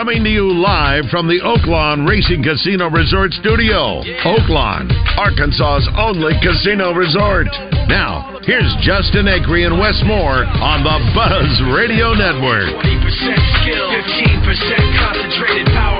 [0.00, 4.00] Coming to you live from the Oaklawn Racing Casino Resort Studio.
[4.24, 4.88] Oaklawn,
[5.20, 7.52] Arkansas's only casino resort.
[7.84, 12.72] Now, here's Justin Acree and Wes Moore on the Buzz Radio Network.
[12.80, 15.99] 20% skill, 15% concentrated power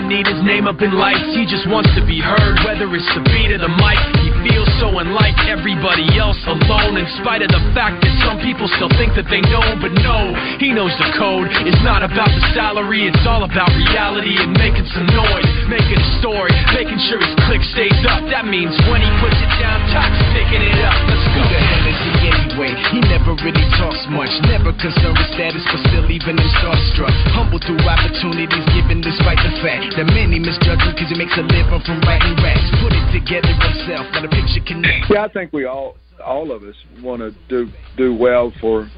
[0.00, 3.04] doesn't need his name up in lights, he just wants to be heard, whether it's
[3.12, 4.00] the beat of the mic.
[4.24, 8.64] He feels so unlike everybody else alone, in spite of the fact that some people
[8.80, 11.52] still think that they know, but no, he knows the code.
[11.68, 16.08] It's not about the salary, it's all about reality and making some noise, making a
[16.16, 18.24] story, making sure his click stays up.
[18.32, 20.96] That means when he puts it down, Tox picking it up.
[21.12, 21.44] Let's go.
[21.44, 22.70] Who the hell is he anyway?
[22.94, 27.14] He never really talks much, never concerned with status, but still even him starstruck.
[27.34, 31.44] Humble through opportunities given despite the fact that many misjudge him because he makes a
[31.44, 32.64] living from writing raps.
[32.78, 35.10] Put it together himself, got a picture connect.
[35.10, 38.88] Yeah, I think we all all of us want to do do well for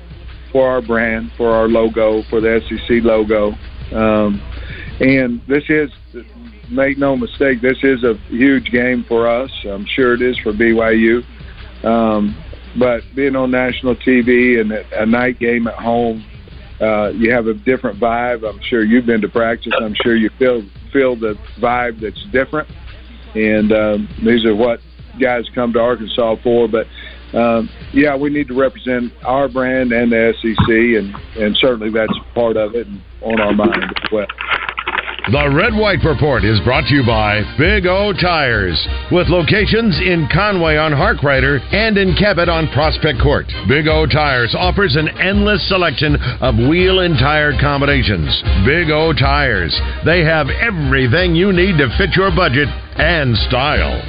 [0.53, 3.53] for our brand, for our logo, for the SEC logo.
[3.94, 4.41] Um,
[5.00, 5.91] and this is
[6.70, 9.50] make no mistake, this is a huge game for us.
[9.64, 11.22] I'm sure it is for BYU.
[11.84, 12.36] Um,
[12.78, 16.25] but being on national TV and a night game at home,
[16.81, 18.48] uh, you have a different vibe.
[18.48, 19.73] I'm sure you've been to practice.
[19.81, 20.62] I'm sure you feel
[20.93, 22.69] feel the vibe that's different.
[23.34, 24.81] And um, these are what
[25.20, 26.69] guys come to Arkansas for.
[26.69, 26.87] But
[27.37, 32.12] um, yeah, we need to represent our brand and the SEC, and and certainly that's
[32.34, 34.27] part of it and on our mind as well.
[35.31, 38.75] The Red White Report is brought to you by Big O Tires,
[39.12, 43.47] with locations in Conway on Harkrider and in Cabot on Prospect Court.
[43.69, 48.43] Big O Tires offers an endless selection of wheel and tire combinations.
[48.66, 49.71] Big O Tires,
[50.05, 52.66] they have everything you need to fit your budget
[52.99, 54.03] and style.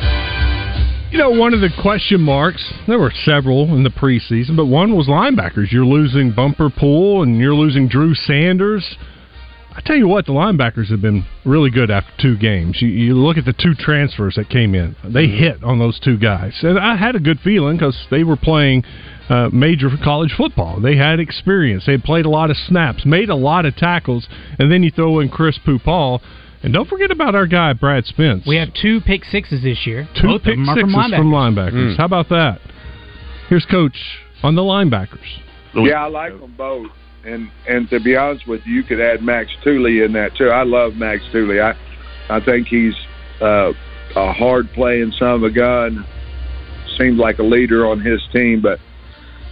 [1.11, 4.97] You know, one of the question marks, there were several in the preseason, but one
[4.97, 5.71] was linebackers.
[5.71, 8.97] You're losing Bumper Pool and you're losing Drew Sanders.
[9.75, 12.79] I tell you what, the linebackers have been really good after two games.
[12.79, 16.17] You, you look at the two transfers that came in; they hit on those two
[16.17, 18.83] guys, and I had a good feeling because they were playing
[19.29, 20.79] uh, major college football.
[20.79, 21.85] They had experience.
[21.85, 24.27] They had played a lot of snaps, made a lot of tackles,
[24.59, 26.21] and then you throw in Chris Pupal.
[26.61, 28.43] And don't forget about our guy Brad Spence.
[28.47, 30.07] We have two pick sixes this year.
[30.21, 31.17] two Both pick of them sixes from linebackers.
[31.17, 31.93] from linebackers.
[31.93, 31.97] Mm.
[31.97, 32.61] How about that?
[33.49, 33.97] Here's Coach
[34.43, 35.25] on the linebackers.
[35.75, 36.91] Yeah, I like them both.
[37.25, 40.49] And and to be honest with you, you could add Max Tooley in that too.
[40.49, 41.61] I love Max Tooley.
[41.61, 41.73] I
[42.29, 42.93] I think he's
[43.41, 43.71] uh,
[44.15, 46.05] a hard playing son of a gun.
[46.97, 48.79] Seems like a leader on his team, but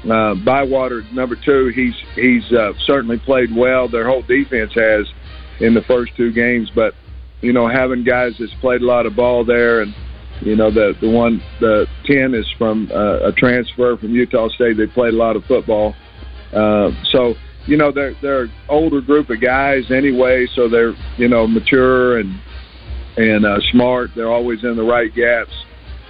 [0.09, 3.87] uh, Bywater number two, he's he's uh, certainly played well.
[3.87, 5.05] Their whole defense has
[5.59, 6.93] in the first two games, but
[7.41, 9.93] you know having guys that's played a lot of ball there, and
[10.41, 14.75] you know the the one the ten is from uh, a transfer from Utah State.
[14.75, 15.95] They played a lot of football,
[16.51, 17.35] uh, so
[17.67, 22.19] you know they're they're an older group of guys anyway, so they're you know mature
[22.19, 22.39] and
[23.17, 24.11] and uh, smart.
[24.15, 25.51] They're always in the right gaps.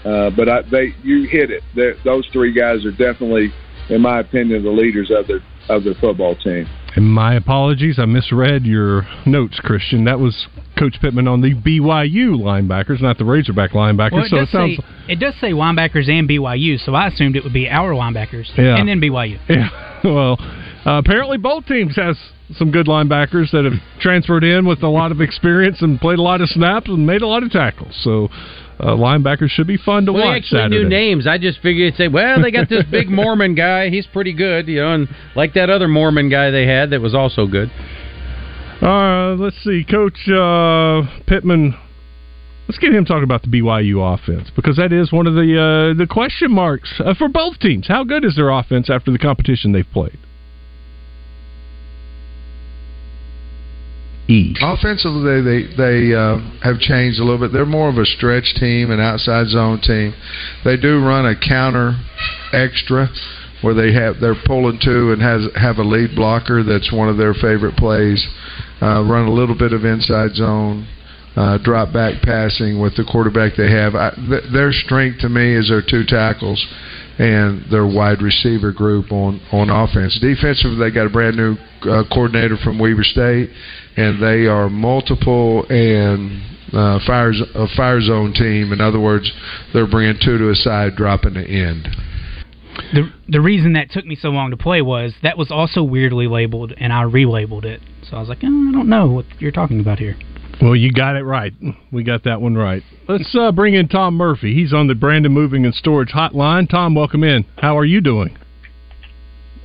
[0.03, 1.61] Uh, but I, they, you hit it.
[1.75, 3.53] They're, those three guys are definitely,
[3.89, 6.67] in my opinion, the leaders of their of their football team.
[6.95, 10.03] And my apologies, I misread your notes, Christian.
[10.05, 10.47] That was
[10.77, 14.11] Coach Pittman on the BYU linebackers, not the Razorback linebackers.
[14.11, 17.07] Well, it, so does it sounds say, it does say linebackers and BYU, so I
[17.07, 18.77] assumed it would be our linebackers Yeah.
[18.77, 19.39] and then BYU.
[19.47, 19.69] Yeah.
[20.03, 20.35] Well,
[20.85, 22.17] uh, apparently both teams has
[22.57, 26.21] some good linebackers that have transferred in with a lot of experience and played a
[26.21, 27.97] lot of snaps and made a lot of tackles.
[28.03, 28.25] So
[28.79, 30.83] uh, linebackers should be fun to Well, they watch actually Saturday.
[30.83, 31.27] knew names.
[31.27, 33.89] I just figured, say, well, they got this big Mormon guy.
[33.89, 37.13] He's pretty good, you know, and like that other Mormon guy they had that was
[37.15, 37.71] also good.
[38.81, 41.77] Uh, let's see, Coach uh, Pittman.
[42.67, 45.97] Let's get him talking about the BYU offense because that is one of the uh,
[45.97, 47.87] the question marks uh, for both teams.
[47.87, 50.17] How good is their offense after the competition they've played?
[54.61, 57.51] Offensively, they they uh, have changed a little bit.
[57.51, 60.13] They're more of a stretch team, an outside zone team.
[60.63, 61.97] They do run a counter
[62.53, 63.09] extra
[63.61, 66.63] where they have they're pulling two and has have a lead blocker.
[66.63, 68.25] That's one of their favorite plays.
[68.81, 70.87] Uh, run a little bit of inside zone.
[71.35, 73.95] Uh, drop back passing with the quarterback they have.
[73.95, 76.59] I, th- their strength to me is their two tackles,
[77.21, 80.17] and their wide receiver group on on offense.
[80.19, 83.51] Defensively, they got a brand new uh, coordinator from Weber State,
[83.95, 86.41] and they are multiple and
[86.73, 88.73] uh, fire a fire zone team.
[88.73, 89.31] In other words,
[89.71, 91.87] they're bringing two to a side, dropping the end.
[92.93, 96.27] The the reason that took me so long to play was that was also weirdly
[96.27, 97.81] labeled, and I relabeled it.
[98.09, 100.17] So I was like, oh, I don't know what you're talking about here.
[100.59, 101.53] Well, you got it right.
[101.91, 102.83] We got that one right.
[103.07, 104.53] Let's uh, bring in Tom Murphy.
[104.53, 106.69] He's on the Brandon Moving and Storage Hotline.
[106.69, 107.45] Tom, welcome in.
[107.57, 108.37] How are you doing?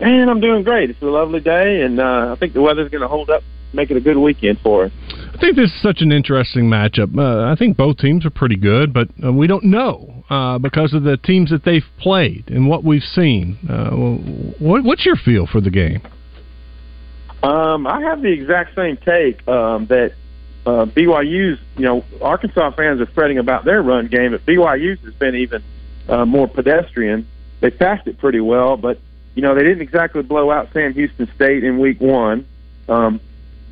[0.01, 0.91] And I'm doing great.
[0.91, 3.43] It's a lovely day, and uh, I think the weather's going to hold up,
[3.73, 4.93] make it a good weekend for us.
[5.35, 7.17] I think this is such an interesting matchup.
[7.17, 10.95] Uh, I think both teams are pretty good, but uh, we don't know uh, because
[10.95, 13.59] of the teams that they've played and what we've seen.
[13.69, 13.91] Uh,
[14.63, 16.01] what, what's your feel for the game?
[17.43, 20.13] Um, I have the exact same take um, that
[20.67, 25.15] uh, BYU's, you know, Arkansas fans are fretting about their run game, but BYU's has
[25.15, 25.63] been even
[26.09, 27.27] uh, more pedestrian.
[27.61, 28.99] They passed it pretty well, but
[29.37, 32.47] you know they didn't exactly blow out Sam Houston State in Week One.
[32.89, 33.21] Um,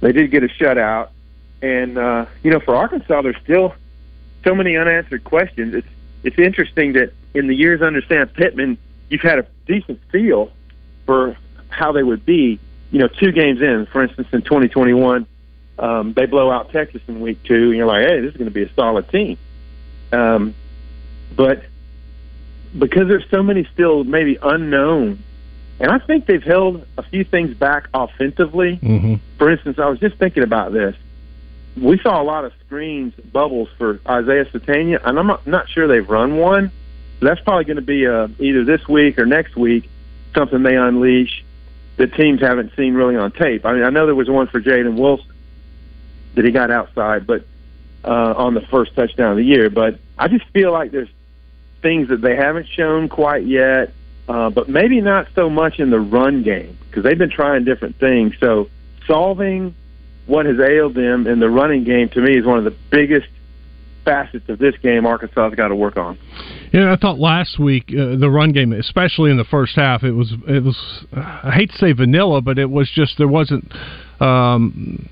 [0.00, 1.08] they did get a shutout,
[1.62, 3.74] and uh, you know for Arkansas, there's still
[4.44, 5.74] so many unanswered questions.
[5.74, 5.88] It's
[6.22, 10.52] it's interesting that in the years under Sam Pittman, you've had a decent feel
[11.06, 11.36] for
[11.70, 12.60] how they would be.
[12.92, 15.26] You know, two games in, for instance, in 2021
[15.78, 18.48] um, they blow out Texas in week two, and you're like, hey, this is going
[18.48, 19.38] to be a solid team.
[20.12, 20.54] Um,
[21.34, 21.64] but
[22.78, 25.22] because there's so many still maybe unknown,
[25.80, 28.76] and I think they've held a few things back offensively.
[28.76, 29.14] Mm-hmm.
[29.38, 30.94] For instance, I was just thinking about this.
[31.76, 35.88] We saw a lot of screens, bubbles for Isaiah Sategna, and I'm not, not sure
[35.88, 36.70] they've run one.
[37.20, 39.90] That's probably going to be uh, either this week or next week
[40.34, 41.44] something they unleash
[41.96, 43.64] that teams haven't seen really on tape.
[43.64, 45.33] I mean, I know there was one for Jaedon Wilson
[46.34, 47.44] that he got outside, but
[48.04, 49.70] uh, on the first touchdown of the year.
[49.70, 51.08] But I just feel like there's
[51.82, 53.92] things that they haven't shown quite yet,
[54.28, 57.98] uh, but maybe not so much in the run game because they've been trying different
[57.98, 58.34] things.
[58.40, 58.68] So
[59.06, 59.74] solving
[60.26, 63.28] what has ailed them in the running game to me is one of the biggest
[64.04, 66.18] facets of this game Arkansas's got to work on.
[66.72, 70.12] Yeah, I thought last week uh, the run game, especially in the first half, it
[70.12, 70.76] was it was
[71.14, 73.72] I hate to say vanilla, but it was just there wasn't
[74.20, 75.08] um,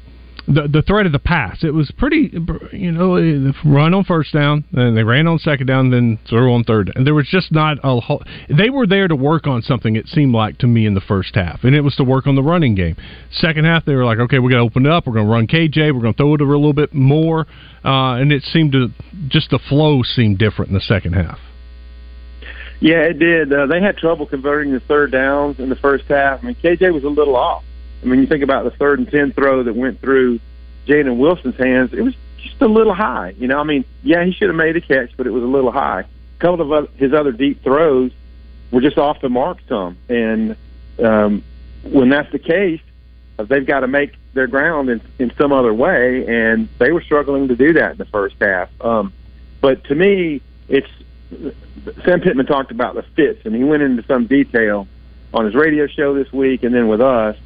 [0.47, 1.63] the the threat of the pass.
[1.63, 2.33] It was pretty,
[2.73, 6.65] you know, run on first down, and they ran on second down, then throw on
[6.65, 6.91] third.
[6.95, 8.23] And there was just not a whole.
[8.49, 9.95] They were there to work on something.
[9.97, 12.35] It seemed like to me in the first half, and it was to work on
[12.35, 12.97] the running game.
[13.31, 15.07] Second half, they were like, okay, we're going to open it up.
[15.07, 15.95] We're going to run KJ.
[15.95, 17.47] We're going to throw it a little bit more,
[17.85, 18.89] uh, and it seemed to
[19.29, 21.39] just the flow seemed different in the second half.
[22.81, 23.53] Yeah, it did.
[23.53, 26.41] Uh, they had trouble converting the third downs in the first half.
[26.43, 27.63] I mean, KJ was a little off.
[28.03, 30.41] I mean, you think about the third and ten throw that went through
[30.87, 31.93] Jaedon Wilson's hands.
[31.93, 33.35] It was just a little high.
[33.39, 35.47] You know, I mean, yeah, he should have made a catch, but it was a
[35.47, 36.01] little high.
[36.01, 38.11] A couple of his other deep throws
[38.71, 40.57] were just off the mark some, and
[41.03, 41.45] um,
[41.85, 42.81] when that's the case,
[43.39, 47.03] uh, they've got to make their ground in, in some other way, and they were
[47.03, 48.69] struggling to do that in the first half.
[48.81, 49.13] Um,
[49.61, 50.89] but to me, it's
[52.05, 54.89] Sam Pittman talked about the fits, and he went into some detail
[55.33, 57.37] on his radio show this week, and then with us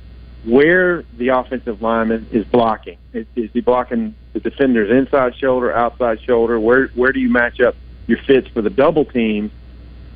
[0.46, 2.96] where the offensive lineman is blocking.
[3.12, 6.58] Is, is he blocking the defender's inside shoulder, outside shoulder?
[6.58, 7.74] Where where do you match up
[8.06, 9.50] your fits for the double teams,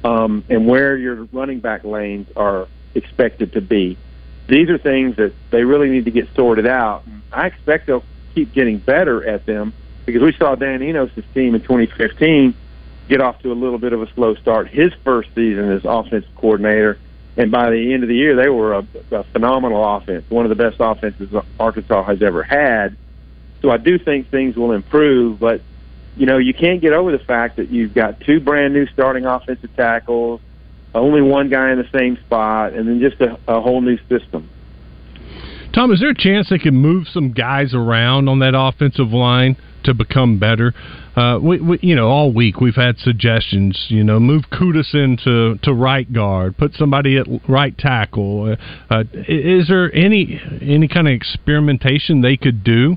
[0.05, 3.99] um, and where your running back lanes are expected to be?
[4.47, 7.05] These are things that they really need to get sorted out.
[7.33, 8.05] I expect they'll
[8.35, 9.73] keep getting better at them
[10.07, 12.55] because we saw Dan Enos' team in 2015
[13.09, 14.69] get off to a little bit of a slow start.
[14.69, 16.99] His first season as offensive coordinator
[17.41, 20.51] and by the end of the year, they were a, a phenomenal offense, one of
[20.51, 22.99] the best offenses Arkansas has ever had.
[23.63, 25.63] So I do think things will improve, but
[26.17, 29.25] you know you can't get over the fact that you've got two brand new starting
[29.25, 30.43] offensive tackles,
[30.95, 34.51] only one guy in the same spot, and then just a, a whole new system.
[35.73, 39.57] Tom, is there a chance they can move some guys around on that offensive line
[39.85, 40.75] to become better?
[41.17, 43.87] Uh, we, we, you know, all week we've had suggestions.
[43.89, 48.57] You know, move Kutas into to right guard, put somebody at right tackle.
[48.91, 52.97] Uh, uh, is there any any kind of experimentation they could do?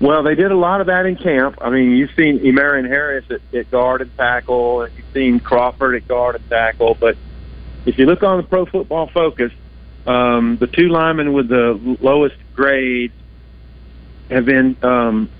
[0.00, 1.58] Well, they did a lot of that in camp.
[1.60, 5.94] I mean, you've seen E'Marion Harris at, at guard and tackle, and you've seen Crawford
[5.94, 6.96] at guard and tackle.
[6.98, 7.16] But
[7.86, 9.52] if you look on the Pro Football Focus,
[10.06, 13.14] um, the two linemen with the lowest grades
[14.28, 15.30] have been um,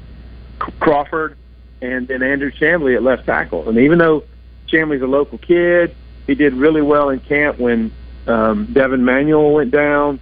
[0.81, 1.37] Crawford
[1.81, 3.69] and then Andrew Chamblee at left tackle.
[3.69, 4.25] And even though
[4.69, 5.95] Chamblee's a local kid,
[6.26, 7.92] he did really well in camp when
[8.26, 10.21] um, Devin Manuel went down.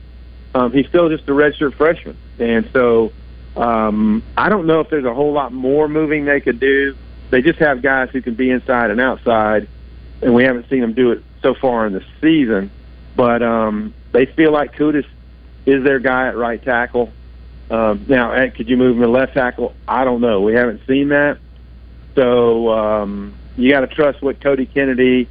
[0.55, 3.13] Um, he's still just a redshirt freshman, and so
[3.57, 6.97] um, I don't know if there's a whole lot more moving they could do.
[7.31, 9.69] They just have guys who can be inside and outside,
[10.23, 12.73] and we haven't seen them do it so far in the season.
[13.15, 15.07] But um, they feel like Kutas
[15.67, 17.13] is their guy at right tackle.
[17.71, 19.75] Um, now, Ed, could you move him to left tackle?
[19.87, 20.41] I don't know.
[20.41, 21.39] We haven't seen that.
[22.17, 25.29] So um, you got to trust what Cody Kennedy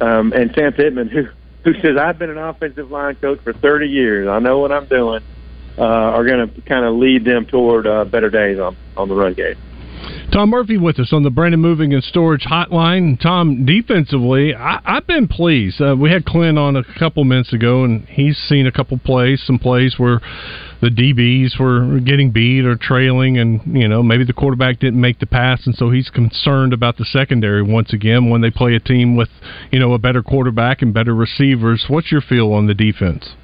[0.00, 1.28] um, and Sam Pittman, who
[1.64, 4.86] who says I've been an offensive line coach for 30 years, I know what I'm
[4.86, 5.22] doing,
[5.76, 9.14] uh, are going to kind of lead them toward uh, better days on on the
[9.14, 9.56] run game.
[10.32, 13.20] Tom Murphy with us on the Brandon Moving and Storage Hotline.
[13.20, 15.80] Tom, defensively, I, I've been pleased.
[15.80, 19.42] Uh, we had Clint on a couple minutes ago, and he's seen a couple plays,
[19.44, 20.20] some plays where
[20.80, 25.18] the DBs were getting beat or trailing, and you know maybe the quarterback didn't make
[25.18, 28.80] the pass, and so he's concerned about the secondary once again when they play a
[28.80, 29.28] team with
[29.70, 31.86] you know a better quarterback and better receivers.
[31.88, 33.34] What's your feel on the defense?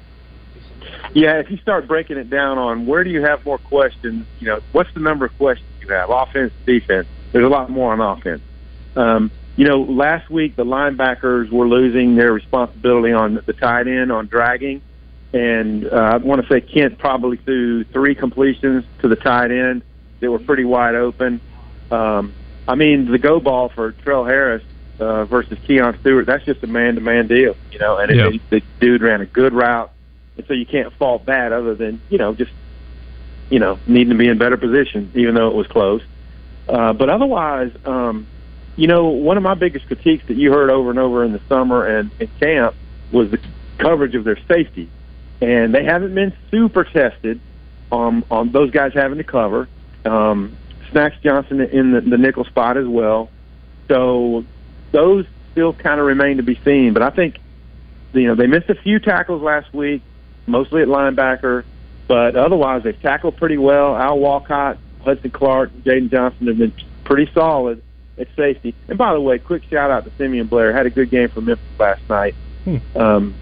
[1.13, 4.47] Yeah, if you start breaking it down on where do you have more questions, you
[4.47, 7.07] know, what's the number of questions you have, offense, defense?
[7.31, 8.41] There's a lot more on offense.
[8.95, 14.11] Um, you know, last week the linebackers were losing their responsibility on the tight end
[14.11, 14.81] on dragging,
[15.33, 19.81] and uh, I want to say Kent probably threw three completions to the tight end
[20.19, 21.41] that were pretty wide open.
[21.91, 22.33] Um,
[22.67, 24.63] I mean, the go ball for Trell Harris
[24.99, 28.27] uh, versus Keon Stewart, that's just a man-to-man deal, you know, and Yeah.
[28.29, 29.91] it, the dude ran a good route
[30.37, 32.51] and so you can't fault that other than you know just
[33.49, 36.01] you know needing to be in better position even though it was close.
[36.67, 38.27] Uh, but otherwise um,
[38.75, 41.41] you know one of my biggest critiques that you heard over and over in the
[41.47, 42.75] summer and in camp
[43.11, 43.39] was the
[43.77, 44.89] coverage of their safety.
[45.39, 47.39] And they haven't been super tested
[47.91, 49.67] on on those guys having to cover.
[50.05, 50.57] Um,
[50.91, 53.29] Snacks Johnson in the, the nickel spot as well.
[53.87, 54.45] So
[54.91, 56.93] those still kind of remain to be seen.
[56.93, 57.39] But I think
[58.13, 60.01] you know they missed a few tackles last week
[60.47, 61.63] mostly at linebacker,
[62.07, 63.95] but otherwise they've tackled pretty well.
[63.95, 66.73] Al Walcott, Hudson Clark, Jaden Johnson have been
[67.03, 67.81] pretty solid
[68.17, 68.73] at safety.
[68.87, 70.73] And by the way, quick shout out to Simeon Blair.
[70.73, 72.35] Had a good game for Memphis last night.
[72.63, 72.77] Hmm.
[72.95, 73.35] Um,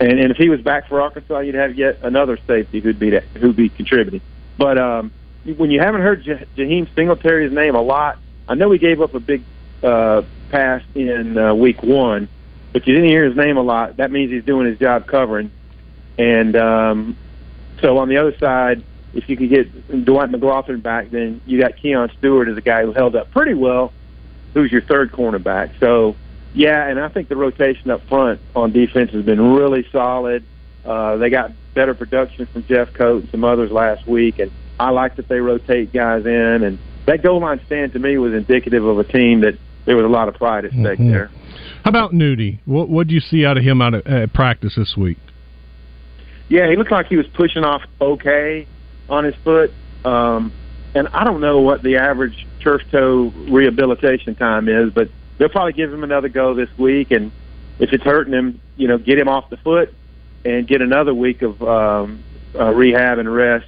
[0.00, 3.10] and, and if he was back for Arkansas, you'd have yet another safety who'd be
[3.10, 4.20] that, who'd be contributing.
[4.56, 5.12] But um,
[5.56, 9.14] when you haven't heard Ja- Jaheim Singletary's name a lot, I know he gave up
[9.14, 9.42] a big
[9.82, 12.28] uh, pass in uh, week one,
[12.72, 13.96] but you didn't hear his name a lot.
[13.96, 15.50] That means he's doing his job covering.
[16.18, 17.16] And um,
[17.80, 18.82] so on the other side,
[19.14, 22.82] if you could get Dwight McGlothern back, then you got Keon Stewart as a guy
[22.82, 23.92] who held up pretty well,
[24.54, 25.78] who's your third cornerback.
[25.80, 26.16] So,
[26.54, 30.44] yeah, and I think the rotation up front on defense has been really solid.
[30.84, 35.16] Uh, they got better production from Jeffcoat and some others last week, and I like
[35.16, 36.62] that they rotate guys in.
[36.64, 40.04] And that goal line stand to me was indicative of a team that there was
[40.04, 41.10] a lot of pride at stake Mhm.
[41.10, 41.30] there.
[41.84, 42.58] How about Nudie?
[42.66, 45.16] What what do you see out of him out of uh, practice this week?
[46.48, 48.66] Yeah, he looked like he was pushing off okay
[49.08, 49.72] on his foot.
[50.04, 50.52] Um,
[50.94, 55.74] and I don't know what the average turf toe rehabilitation time is, but they'll probably
[55.74, 57.10] give him another go this week.
[57.10, 57.30] And
[57.78, 59.94] if it's hurting him, you know, get him off the foot
[60.44, 62.22] and get another week of um,
[62.58, 63.66] uh, rehab and rest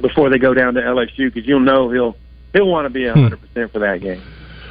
[0.00, 2.16] before they go down to LSU because you'll know he'll
[2.52, 4.22] he'll want to be a hundred percent for that game.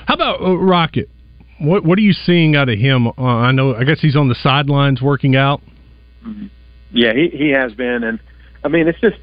[0.08, 1.10] How about uh, Rocket?
[1.60, 3.08] What what are you seeing out of him?
[3.08, 3.76] Uh, I know.
[3.76, 5.62] I guess he's on the sidelines working out.
[6.96, 8.20] Yeah, he he has been, and
[8.64, 9.18] I mean it's just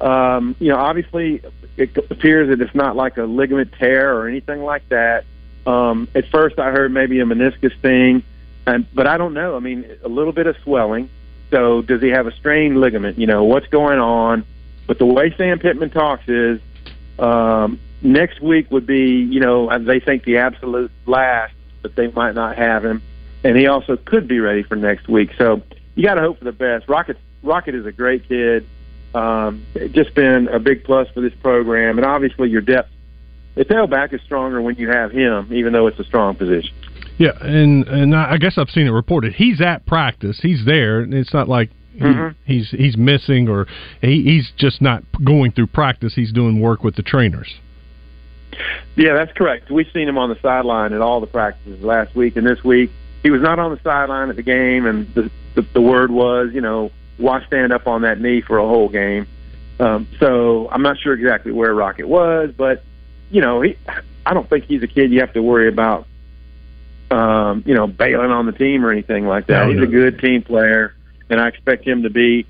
[0.00, 1.42] um, you know obviously
[1.76, 5.24] it appears that it's not like a ligament tear or anything like that.
[5.66, 8.22] Um, at first, I heard maybe a meniscus thing,
[8.66, 9.56] and but I don't know.
[9.56, 11.10] I mean, a little bit of swelling.
[11.50, 13.18] So does he have a strained ligament?
[13.18, 14.44] You know what's going on?
[14.86, 16.60] But the way Sam Pittman talks is
[17.18, 22.34] um, next week would be you know they think the absolute last, but they might
[22.34, 23.02] not have him,
[23.44, 25.32] and he also could be ready for next week.
[25.36, 25.62] So
[25.98, 26.88] you got to hope for the best.
[26.88, 28.66] Rocket Rocket is a great kid.
[29.14, 32.90] Um, just been a big plus for this program, and obviously your depth.
[33.56, 36.70] The tailback is stronger when you have him, even though it's a strong position.
[37.18, 39.32] Yeah, and and I guess I've seen it reported.
[39.34, 40.38] He's at practice.
[40.40, 41.00] He's there.
[41.00, 42.34] and It's not like he, Mhm.
[42.44, 43.66] he's he's missing or
[44.00, 46.14] he, he's just not going through practice.
[46.14, 47.52] He's doing work with the trainers.
[48.94, 49.68] Yeah, that's correct.
[49.70, 52.90] We've seen him on the sideline at all the practices last week and this week.
[53.22, 56.50] He was not on the sideline at the game, and the the, the word was,
[56.52, 59.26] you know, why stand up on that knee for a whole game?
[59.80, 62.82] Um, so I'm not sure exactly where Rocket was, but
[63.30, 63.76] you know, he,
[64.24, 66.06] I don't think he's a kid you have to worry about,
[67.10, 69.64] um, you know, bailing on the team or anything like that.
[69.64, 69.84] No, he's no.
[69.84, 70.94] a good team player,
[71.28, 72.46] and I expect him to be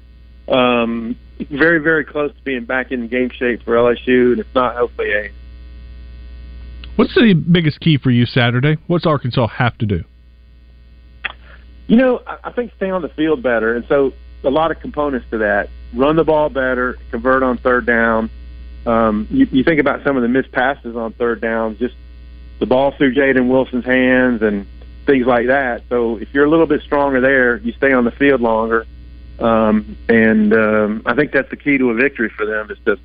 [0.48, 1.16] um,
[1.50, 5.12] very, very close to being back in game shape for LSU, and if not, hopefully
[5.12, 5.30] a
[6.96, 8.76] What's the biggest key for you Saturday?
[8.88, 10.02] What's Arkansas have to do?
[11.88, 14.12] You know, I think stay on the field better, and so
[14.45, 18.30] a lot of components to that: run the ball better, convert on third down.
[18.87, 21.95] Um, you, you think about some of the missed passes on third downs, just
[22.61, 24.66] the ball through Jaedon Wilson's hands, and
[25.07, 25.83] things like that.
[25.88, 28.87] So if you're a little bit stronger there, you stay on the field longer.
[29.38, 32.99] Um, and um, I think that's the key to a victory for them is to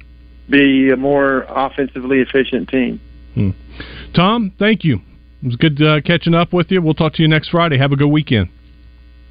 [0.50, 3.00] be a more offensively efficient team.
[3.34, 3.52] Hmm.
[4.14, 5.00] Tom, thank you.
[5.42, 6.82] It was good uh, catching up with you.
[6.82, 7.78] We'll talk to you next Friday.
[7.78, 8.50] Have a good weekend.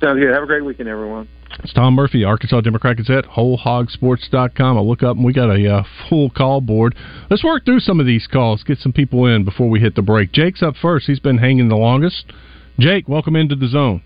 [0.03, 0.35] Sounds good.
[0.35, 1.29] Have a great weekend, everyone.
[1.63, 4.77] It's Tom Murphy, Arkansas Democrat Gazette, WholeHogSports.com.
[4.77, 6.97] I'll look up and we got a uh, full call board.
[7.31, 10.03] Let's work through some of these calls, get some people in before we hit the
[10.03, 10.33] break.
[10.33, 11.07] Jake's up first.
[11.07, 12.33] He's been hanging the longest.
[12.81, 14.03] Jake, welcome into the zone.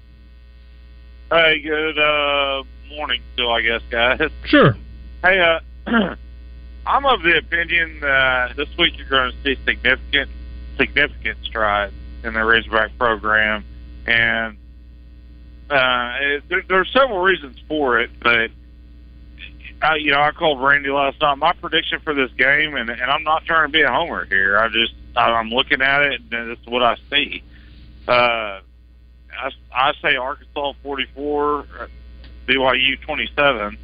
[1.30, 4.20] Hey, good uh, morning, still, I guess, guys.
[4.44, 4.76] Sure.
[5.22, 5.60] Hey, uh,
[6.86, 10.30] I'm of the opinion that this week you're going to see significant,
[10.76, 13.64] significant strides in the Razorback program,
[14.06, 14.58] and
[15.70, 18.10] uh, there, there are several reasons for it.
[18.22, 18.50] But
[19.82, 21.36] I, you know, I called Randy last night.
[21.38, 24.58] My prediction for this game, and, and I'm not trying to be a homer here.
[24.58, 27.42] I just I, I'm looking at it, and this is what I see.
[28.08, 28.60] Uh,
[29.38, 31.66] I, I say Arkansas 44,
[32.46, 33.76] BYU 27,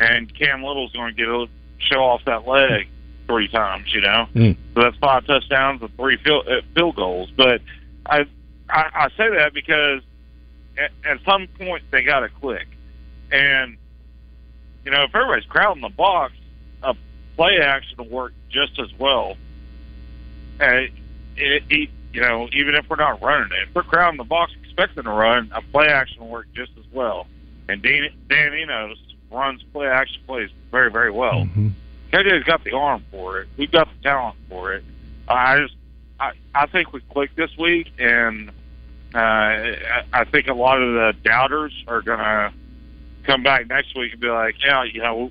[0.00, 1.46] and Cam Little's going to get a
[1.78, 2.88] show off that leg
[3.26, 3.92] three times.
[3.92, 4.56] You know, Mm.
[4.74, 7.30] so that's five touchdowns and three field, uh, field goals.
[7.36, 7.60] But
[8.06, 8.20] I,
[8.70, 10.00] I I say that because
[10.78, 12.66] at, at some point they got to click,
[13.30, 13.76] and
[14.84, 16.32] you know if everybody's crowding the box,
[16.82, 16.94] a
[17.36, 19.36] play action will work just as well.
[20.60, 20.90] And
[21.36, 24.52] it, it, you know, even if we're not running it, if we're crowding the box
[24.62, 27.26] expecting to run, a play action will work just as well.
[27.68, 28.98] And Dan, Dan Enos
[29.30, 31.44] runs play action plays very, very well.
[31.44, 31.68] Mm-hmm.
[32.12, 33.48] KJ's got the arm for it.
[33.56, 34.84] We've got the talent for it.
[35.26, 35.74] I just,
[36.20, 38.50] I, I think we clicked this week, and
[39.14, 42.52] I, I think a lot of the doubters are gonna
[43.24, 45.30] come back next week and be like, yeah, you know,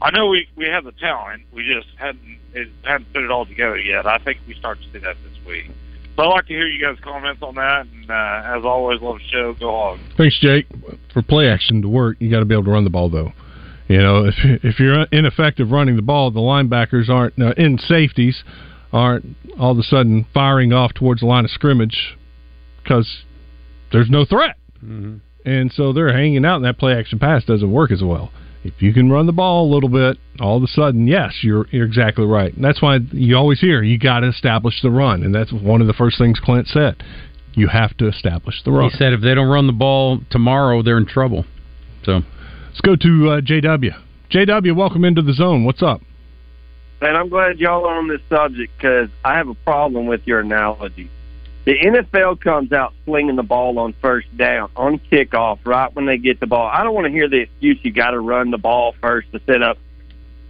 [0.00, 3.46] I know we we have the talent, we just hadn't it hadn't put it all
[3.46, 4.06] together yet.
[4.06, 5.70] I think we start to see that this week.
[6.16, 9.18] So I'd like to hear you guys' comments on that, and uh, as always, love
[9.18, 9.54] the show.
[9.54, 10.00] Go Hogs.
[10.16, 10.66] Thanks, Jake.
[11.12, 13.32] For play action to work, you got to be able to run the ball, though.
[13.88, 18.42] You know, if if you're ineffective running the ball, the linebackers aren't uh, in safeties
[18.92, 22.16] aren't all of a sudden firing off towards the line of scrimmage
[22.82, 23.24] because
[23.92, 24.56] there's no threat,
[25.44, 28.30] and so they're hanging out, and that play action pass doesn't work as well.
[28.62, 31.66] If you can run the ball a little bit, all of a sudden, yes, you're
[31.70, 32.54] you're exactly right.
[32.54, 35.80] And that's why you always hear you got to establish the run, and that's one
[35.80, 37.02] of the first things Clint said.
[37.54, 38.90] You have to establish the run.
[38.90, 41.44] He said if they don't run the ball tomorrow, they're in trouble.
[42.04, 42.20] So
[42.70, 43.94] Let's go to uh, JW.
[44.30, 45.64] JW, welcome into the zone.
[45.64, 46.00] What's up?
[47.00, 50.40] And I'm glad y'all are on this subject because I have a problem with your
[50.40, 51.10] analogy.
[51.70, 56.18] The NFL comes out slinging the ball on first down, on kickoff, right when they
[56.18, 56.66] get the ball.
[56.66, 59.40] I don't want to hear the excuse you got to run the ball first to
[59.46, 59.78] set up.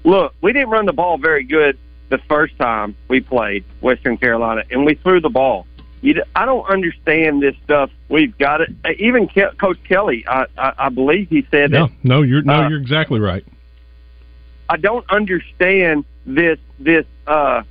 [0.02, 1.76] Look, we didn't run the ball very good
[2.09, 5.66] the first time we played Western Carolina, and we threw the ball.
[6.00, 7.90] You, I don't understand this stuff.
[8.09, 8.70] We've got it.
[8.98, 12.62] Even Ke- Coach Kelly, I, I, I believe he said No, that no, you're no,
[12.62, 13.44] Uh, you're exactly right.
[14.70, 17.64] I don't understand this this uh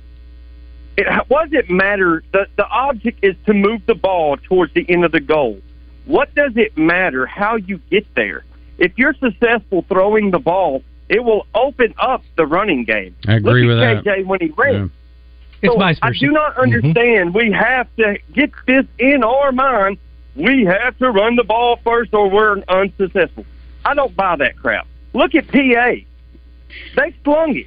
[1.00, 4.84] it, what does it matter the the object is to move the ball towards the
[4.88, 5.60] end of the goal
[6.06, 8.44] what does it matter how you get there
[8.78, 13.64] if you're successful throwing the ball it will open up the running game I agree
[13.64, 14.26] Look with at that.
[14.26, 14.90] When he ran
[15.62, 16.62] It's so vice I do not mm-hmm.
[16.62, 17.34] understand.
[17.34, 19.98] We have to get this in our mind.
[20.36, 23.44] We have to run the ball first, or we're unsuccessful.
[23.84, 24.86] I don't buy that crap.
[25.12, 25.92] Look at PA.
[26.96, 27.66] They slung it.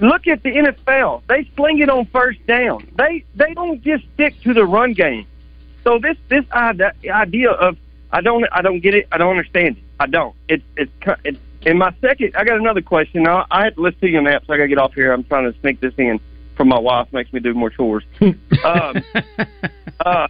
[0.00, 1.22] Look at the NFL.
[1.28, 2.86] They sling it on first down.
[2.96, 5.26] They they don't just stick to the run game.
[5.84, 7.76] So this this idea of
[8.10, 9.06] I don't I don't get it.
[9.12, 9.82] I don't understand it.
[10.00, 10.34] I don't.
[10.48, 10.90] It's it's
[11.24, 11.38] it's.
[11.66, 13.26] And my second, I got another question.
[13.26, 14.92] I, I had to listen to you on that, so I got to get off
[14.92, 15.12] here.
[15.12, 16.20] I'm trying to sneak this in
[16.56, 17.10] from my wife.
[17.10, 18.04] Makes me do more chores.
[18.20, 18.36] um,
[20.00, 20.28] uh,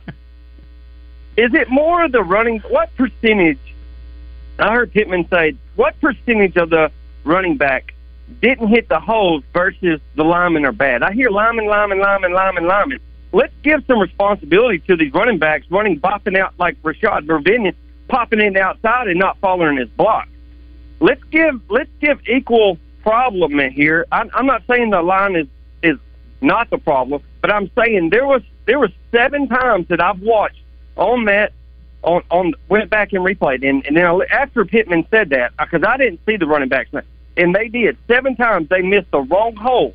[1.37, 2.61] is it more of the running?
[2.61, 3.59] What percentage?
[4.59, 6.93] I heard Pittman say what percentage of the
[7.25, 7.94] running back
[8.41, 11.03] didn't hit the holes versus the linemen are bad.
[11.03, 13.01] I hear linemen, linemen, linemen, linemen, linemen.
[13.33, 17.75] Let's give some responsibility to these running backs running, bopping out like Rashod Dubinion,
[18.09, 20.29] popping in the outside and not following his block.
[21.01, 24.07] Let's give let's give equal problem in here.
[24.13, 25.49] I, I'm not saying the line is
[25.83, 25.99] is
[26.41, 30.63] not the problem, but I'm saying there was there was seven times that I've watched
[30.97, 31.53] on that
[32.03, 35.97] on on went back and replayed, and and then after Pittman said that because I
[35.97, 36.91] didn't see the running backs,
[37.37, 39.95] and they did seven times they missed the wrong hole.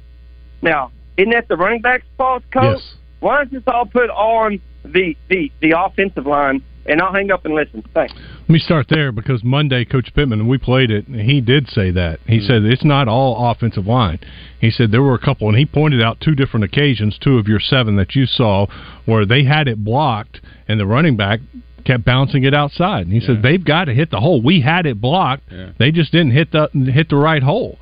[0.61, 2.77] Now, isn't that the running back's fault, coach?
[2.77, 2.95] Yes.
[3.19, 7.45] Why is this all put on the the the offensive line And I'll hang up
[7.45, 7.83] and listen.
[7.93, 8.13] Thanks.
[8.13, 11.91] Let me start there because Monday, Coach Pittman, we played it, and he did say
[11.91, 12.19] that.
[12.25, 12.47] He mm.
[12.47, 14.19] said it's not all offensive line.
[14.59, 17.47] He said there were a couple, and he pointed out two different occasions, two of
[17.47, 18.65] your seven that you saw,
[19.05, 21.41] where they had it blocked, and the running back
[21.85, 23.05] kept bouncing it outside.
[23.05, 24.41] And he said they've got to hit the hole.
[24.41, 25.49] We had it blocked.
[25.77, 27.77] They just didn't hit the hit the right hole.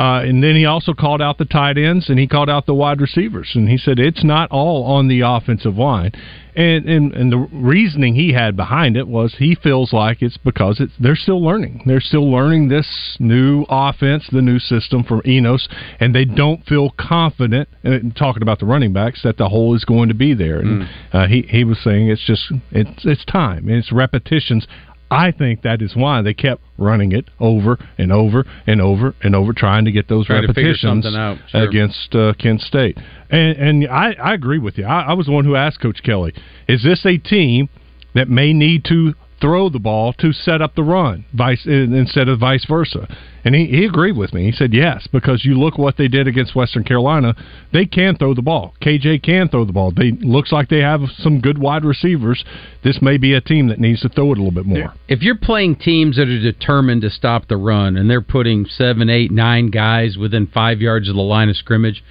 [0.00, 2.72] Uh, and then he also called out the tight ends and he called out the
[2.72, 3.50] wide receivers.
[3.54, 6.12] And he said it's not all on the offensive line.
[6.56, 10.80] And, and and the reasoning he had behind it was he feels like it's because
[10.80, 11.82] it's they're still learning.
[11.86, 15.68] They're still learning this new offense, the new system from Enos,
[16.00, 17.68] and they don't feel confident.
[17.84, 20.58] And talking about the running backs, that the hole is going to be there.
[20.58, 23.68] And uh, he he was saying it's just it's it's time.
[23.68, 24.66] It's repetitions.
[25.10, 29.34] I think that is why they kept running it over and over and over and
[29.34, 31.62] over, trying to get those repetitions sure.
[31.68, 32.96] against uh, Kent State.
[33.28, 34.84] And, and I, I agree with you.
[34.84, 36.32] I, I was the one who asked Coach Kelly,
[36.68, 37.68] "Is this a team
[38.14, 42.38] that may need to throw the ball to set up the run, vice instead of
[42.38, 43.08] vice versa?"
[43.44, 44.44] And he, he agreed with me.
[44.44, 47.34] He said yes because you look what they did against Western Carolina.
[47.72, 48.74] They can throw the ball.
[48.82, 49.92] KJ can throw the ball.
[49.92, 52.44] They looks like they have some good wide receivers.
[52.84, 54.94] This may be a team that needs to throw it a little bit more.
[55.08, 59.08] If you're playing teams that are determined to stop the run and they're putting seven,
[59.08, 62.04] eight, nine guys within five yards of the line of scrimmage,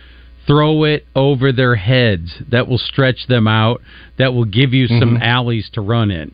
[0.48, 2.42] throw it over their heads.
[2.50, 3.82] That will stretch them out.
[4.18, 5.22] That will give you some Mhm.
[5.22, 6.32] alleys to run in.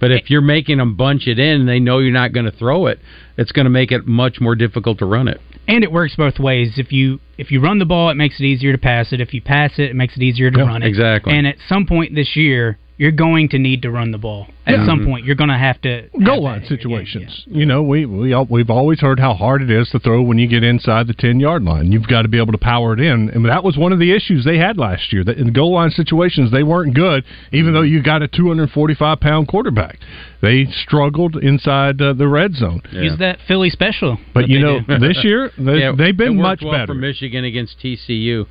[0.00, 2.52] But if you're making them bunch it in and they know you're not going to
[2.52, 3.00] throw it,
[3.36, 5.40] it's going to make it much more difficult to run it.
[5.66, 6.74] And it works both ways.
[6.76, 9.20] If you if you run the ball, it makes it easier to pass it.
[9.20, 10.86] If you pass it, it makes it easier to Yeah, run it.
[10.88, 11.36] exactly.
[11.36, 14.48] And at some point this year, you're going to need to run the ball.
[14.66, 14.86] At Yeah.
[14.86, 17.44] some point, you're going to have to goal line situations.
[17.46, 20.36] You know, we we al- we've always heard how hard it is to throw when
[20.38, 21.90] you get inside the ten yard line.
[21.90, 24.12] You've got to be able to power it in, and that was one of the
[24.12, 25.24] issues they had last year.
[25.24, 28.70] That in goal line situations, they weren't good, even though you got a two hundred
[28.72, 29.98] forty five pound quarterback.
[30.42, 32.82] They struggled inside uh, the red zone.
[32.92, 34.18] use that Philly special.
[34.34, 36.86] But you know, this year they, Yeah, they've been much well better.
[36.88, 38.46] for Michigan against TCU.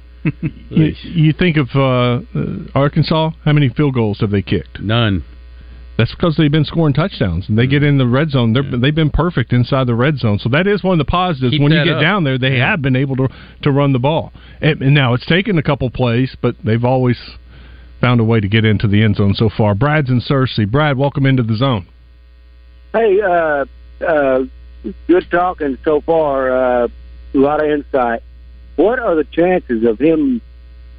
[0.70, 1.80] You, you think of uh,
[2.38, 3.32] uh, Arkansas?
[3.46, 4.80] How many field goals have they kicked?
[4.82, 5.24] None.
[5.98, 8.54] That's because they've been scoring touchdowns and they get in the red zone.
[8.54, 10.38] They're, They've been perfect inside the red zone.
[10.38, 11.52] So that is one of the positives.
[11.52, 12.02] Keep when you get up.
[12.02, 13.30] down there, they have been able to
[13.64, 14.32] to run the ball.
[14.62, 17.18] And, and now it's taken a couple plays, but they've always
[18.00, 19.74] found a way to get into the end zone so far.
[19.74, 20.70] Brad's in Searcy.
[20.70, 21.88] Brad, welcome into the zone.
[22.94, 23.66] Hey, uh,
[24.06, 24.40] uh,
[25.08, 26.84] good talking so far.
[26.84, 26.88] Uh,
[27.34, 28.22] a lot of insight.
[28.78, 30.40] What are the chances of him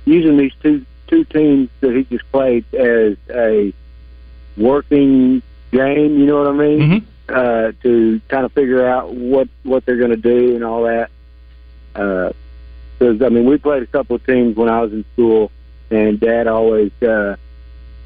[0.04, 3.72] using these two two teams that he just played as a
[4.56, 6.18] working game?
[6.18, 6.80] You know what I mean?
[7.28, 11.10] Uh, to kind of figure out what what they're going to do and all that.
[11.92, 15.50] Because I mean, we played a couple of teams when I was in school,
[15.90, 17.36] and Dad always uh,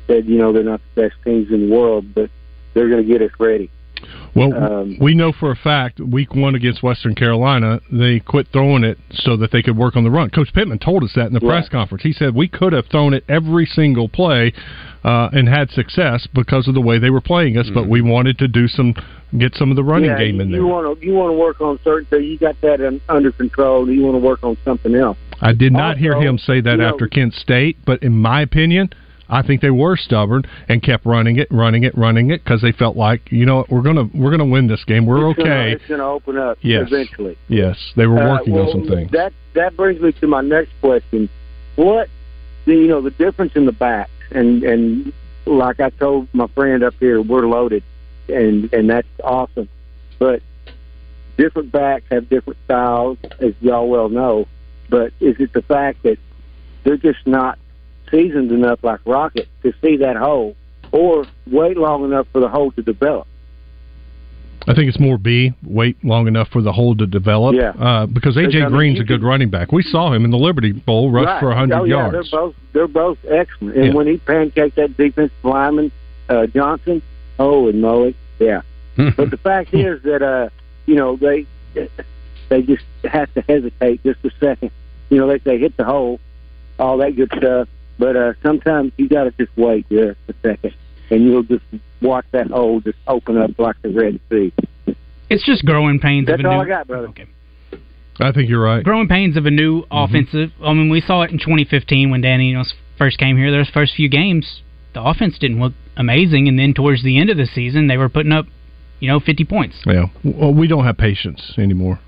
[0.07, 2.31] said, you know, they're not the best teams in the world, but
[2.75, 3.71] they're going to get us ready.
[4.35, 8.83] Well, Um, we know for a fact week one against Western Carolina, they quit throwing
[8.85, 10.31] it so that they could work on the run.
[10.31, 12.03] Coach Pittman told us that in the press conference.
[12.03, 14.53] He said we could have thrown it every single play
[15.05, 18.39] uh, and had success because of the way they were playing us, but we wanted
[18.39, 18.95] to do some,
[19.37, 20.67] get some of the running yeah, game in you there.
[20.67, 22.25] want to you want to work on certain things.
[22.25, 23.91] You got that un, under control.
[23.91, 25.19] You want to work on something else.
[25.41, 28.43] I did not hear him say that you know- after Kent State, but in my
[28.43, 28.91] opinion,
[29.33, 32.71] I think they were stubborn and kept running it, running it, running it because they
[32.73, 35.07] felt like you know what, we're gonna we're gonna win this game.
[35.07, 35.73] We're It's gonna- okay.
[35.73, 36.87] it's going to open up Yes.
[36.89, 37.37] eventually.
[37.49, 39.11] Yes, they were Uh, working well, on some things.
[39.11, 41.29] That that brings me to my next question.
[41.77, 42.09] What
[42.67, 45.13] the you know the difference in the backs and and
[45.47, 47.83] like I told my friend up here, we're loaded,
[48.29, 49.69] and and that's awesome.
[50.19, 50.43] But
[51.37, 54.47] different backs have different styles, as y'all well know.
[54.91, 56.19] But is it the fact that
[56.85, 57.59] they're just not
[58.13, 60.55] seasoned enough like Rocket to see that hole,
[60.93, 63.27] or wait long enough for the hole to develop?
[64.69, 65.53] I think it's more B.
[65.65, 67.57] Wait long enough for the hole to develop.
[67.57, 67.71] Yeah.
[67.71, 69.73] Uh, because Because, I AJ mean, Green's a good running back.
[69.73, 71.41] We saw him in the Liberty Bowl rush Right.
[71.41, 72.31] for hundred oh, yeah, yards.
[72.31, 73.77] They're both they're both excellent.
[73.77, 73.93] And Yeah.
[73.95, 75.91] when he pancaked that defensive lineman
[76.29, 77.03] uh, Johnson,
[77.41, 78.63] oh and moly, yeah.
[78.97, 80.49] but the fact is that uh,
[80.87, 81.47] you know they
[82.49, 84.71] they just have to hesitate just a second.
[85.11, 86.21] You know they say hit the hole,
[86.79, 87.69] all that good stuff.
[87.99, 90.75] But uh, sometimes you got to just wait just a second,
[91.11, 91.65] and you'll just
[92.01, 94.53] watch that hole just open up like the Red Sea.
[95.31, 97.09] It's just growing pains That's of a all new I got, brother.
[98.21, 98.85] I think you're right.
[98.85, 99.97] growing pains of a new Mm-hmm.
[99.97, 100.51] offensive.
[100.63, 103.51] I mean, we saw it in 2015 when Danny Enos first came here.
[103.51, 104.63] Those first few games,
[104.95, 108.09] the offense didn't look amazing, and then towards the end of the season, they were
[108.09, 108.47] putting up,
[109.01, 109.77] you know, 50 points.
[109.87, 110.07] Yeah.
[110.25, 112.01] Well, we don't have patience anymore.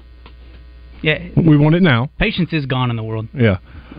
[1.04, 2.08] Yeah, We want it now.
[2.18, 3.28] patience is gone in the world.
[3.34, 3.58] Yeah.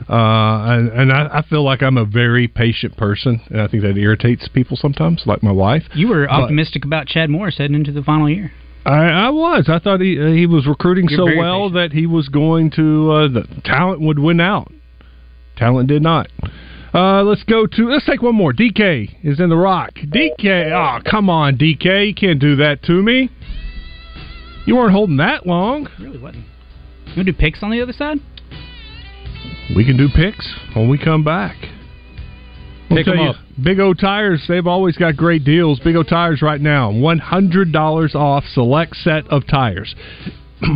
[0.10, 3.84] Uh, and and I, I feel like I'm a very patient person, and I think
[3.84, 5.84] that irritates people sometimes, like my wife.
[5.94, 8.52] You were But- optimistic about Chad Morris heading into the final year.
[8.86, 9.66] I, I was.
[9.68, 13.12] I thought he uh, he was recruiting You're so well that he was going to
[13.12, 14.72] uh, the talent would win out.
[15.58, 16.28] Talent did not.
[16.94, 18.52] Uh, let's go to let's take one more.
[18.54, 19.94] DK is in the rock.
[19.96, 23.30] DK, oh come on, DK, you can't do that to me.
[24.66, 25.88] You weren't holding that long.
[26.00, 26.46] Really wasn't.
[27.16, 28.18] You want to do picks on the other side?
[29.74, 31.56] We can do picks when we come back.
[32.90, 33.36] We'll Pick 'em tell you, up.
[33.64, 35.80] Big O Tires, they've always got great deals.
[35.80, 39.96] Big O Tires right now, $100 off select set of tires.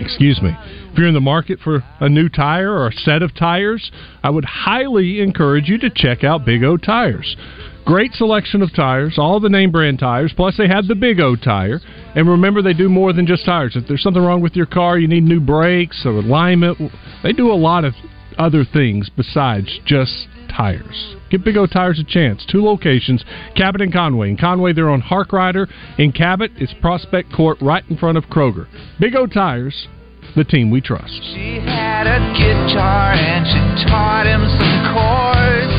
[0.00, 0.56] Excuse me.
[0.90, 3.92] If you're in the market for a new tire or a set of tires,
[4.24, 7.36] I would highly encourage you to check out Big O Tires.
[7.84, 11.36] Great selection of tires, all the name brand tires, plus they have the Big O
[11.36, 11.80] tire.
[12.16, 13.76] And remember, they do more than just tires.
[13.76, 16.78] If there's something wrong with your car, you need new brakes or alignment,
[17.22, 17.92] they do a lot of
[18.38, 21.16] other things besides just tires.
[21.30, 22.46] Give Big O Tires a chance.
[22.50, 23.22] Two locations,
[23.54, 24.30] Cabot and Conway.
[24.30, 25.66] In Conway, they're on Harkrider.
[25.98, 28.66] In Cabot, it's Prospect Court right in front of Kroger.
[28.98, 29.86] Big O Tires,
[30.34, 31.20] the team we trust.
[31.34, 35.74] She had a guitar and she taught him some chords.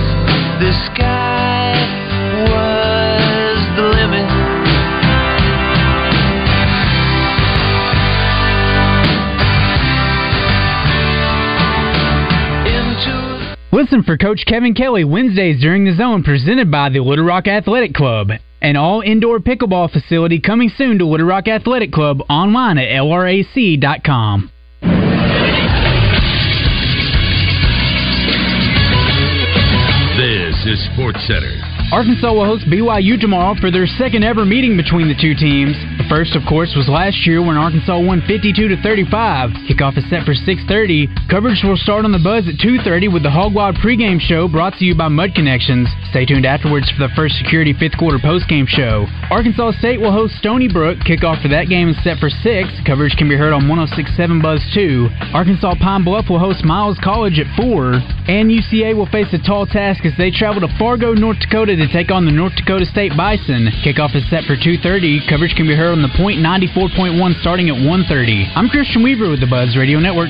[0.61, 1.36] The sky
[13.77, 17.93] Listen for Coach Kevin Kelly Wednesdays during the zone presented by the Little Rock Athletic
[17.93, 18.31] Club.
[18.59, 24.51] An all indoor pickleball facility coming soon to Little Rock Athletic Club online at lrac.com.
[30.17, 31.76] This is Sports Center.
[31.91, 35.71] Arkansas will host BYU tomorrow for their second ever meeting between the two teams.
[35.95, 39.51] The first, of course, was last year when Arkansas won 52 to 35.
[39.71, 41.07] Kickoff is set for 6:30.
[41.31, 44.77] Coverage will start on the buzz at 2:30 with the Hog Wild pregame show brought
[44.79, 45.87] to you by Mud Connections.
[46.09, 49.07] Stay tuned afterwards for the first security fifth quarter postgame show.
[49.31, 50.99] Arkansas State will host Stony Brook.
[51.07, 52.67] Kickoff for that game is set for 6.
[52.83, 55.09] Coverage can be heard on 106.7 Buzz 2.
[55.33, 58.03] Arkansas Pine Bluff will host Miles College at 4.
[58.27, 61.91] And UCA will face a tall task as they travel to Fargo, North Dakota to
[61.91, 63.69] take on the North Dakota State Bison.
[63.85, 65.29] Kickoff is set for 2.30.
[65.29, 68.51] Coverage can be heard on the point 94.1 starting at 1.30.
[68.55, 70.29] I'm Christian Weaver with the Buzz Radio Network.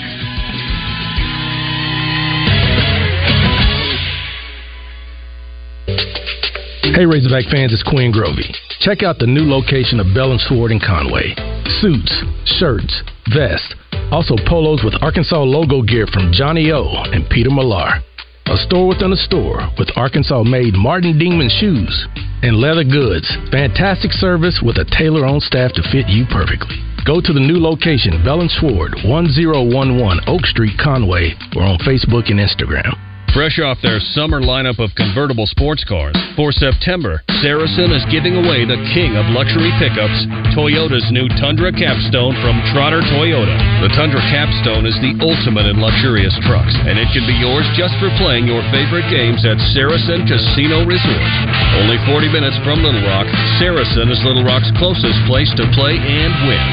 [6.97, 8.49] Hey Razorback fans, it's Quinn Grovey.
[8.79, 11.36] Check out the new location of Bell and Sword in Conway.
[11.79, 12.23] Suits,
[12.57, 13.75] shirts, vests,
[14.12, 18.07] also polos with Arkansas logo gear from Johnny O and Peter Millar.
[18.47, 22.07] A store within a store with Arkansas made Martin Dingman shoes
[22.43, 23.27] and leather goods.
[23.51, 26.79] Fantastic service with a tailor on staff to fit you perfectly.
[27.03, 32.39] Go to the new location, Bellins Ford, 1011 Oak Street, Conway, or on Facebook and
[32.39, 33.07] Instagram.
[33.36, 38.66] Fresh off their summer lineup of convertible sports cars, for September, Saracen is giving away
[38.66, 43.54] the king of luxury pickups, Toyota's new Tundra Capstone from Trotter Toyota.
[43.84, 47.94] The Tundra Capstone is the ultimate in luxurious trucks, and it can be yours just
[48.02, 51.28] for playing your favorite games at Saracen Casino Resort.
[51.84, 53.28] Only 40 minutes from Little Rock,
[53.60, 56.66] Saracen is Little Rock's closest place to play and win.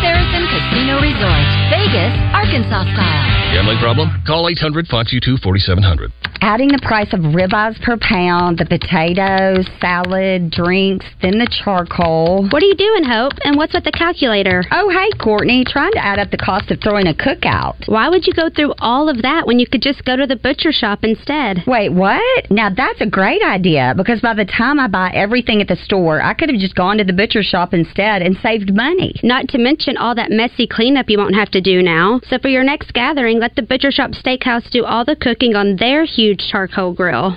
[0.00, 3.38] Saracen Casino Resort, Vegas, Arkansas style.
[3.54, 4.10] Gambling problem?
[4.26, 6.12] Call 800 522 4700.
[6.40, 12.46] Adding the price of ribeyes per pound, the potatoes, salad, drinks, then the charcoal.
[12.52, 13.32] What are you doing, Hope?
[13.42, 14.62] And what's with the calculator?
[14.70, 17.88] Oh, hey, Courtney, trying to add up the cost of throwing a cookout.
[17.88, 20.36] Why would you go through all of that when you could just go to the
[20.36, 21.64] butcher shop instead?
[21.66, 22.50] Wait, what?
[22.50, 26.22] Now that's a great idea because by the time I buy everything at the store,
[26.22, 29.14] I could have just gone to the butcher shop instead and saved money.
[29.24, 32.20] Not to mention all that messy cleanup you won't have to do now.
[32.28, 35.76] So for your next gathering, let the Butcher Shop Steakhouse do all the cooking on
[35.76, 37.36] their huge charcoal grill.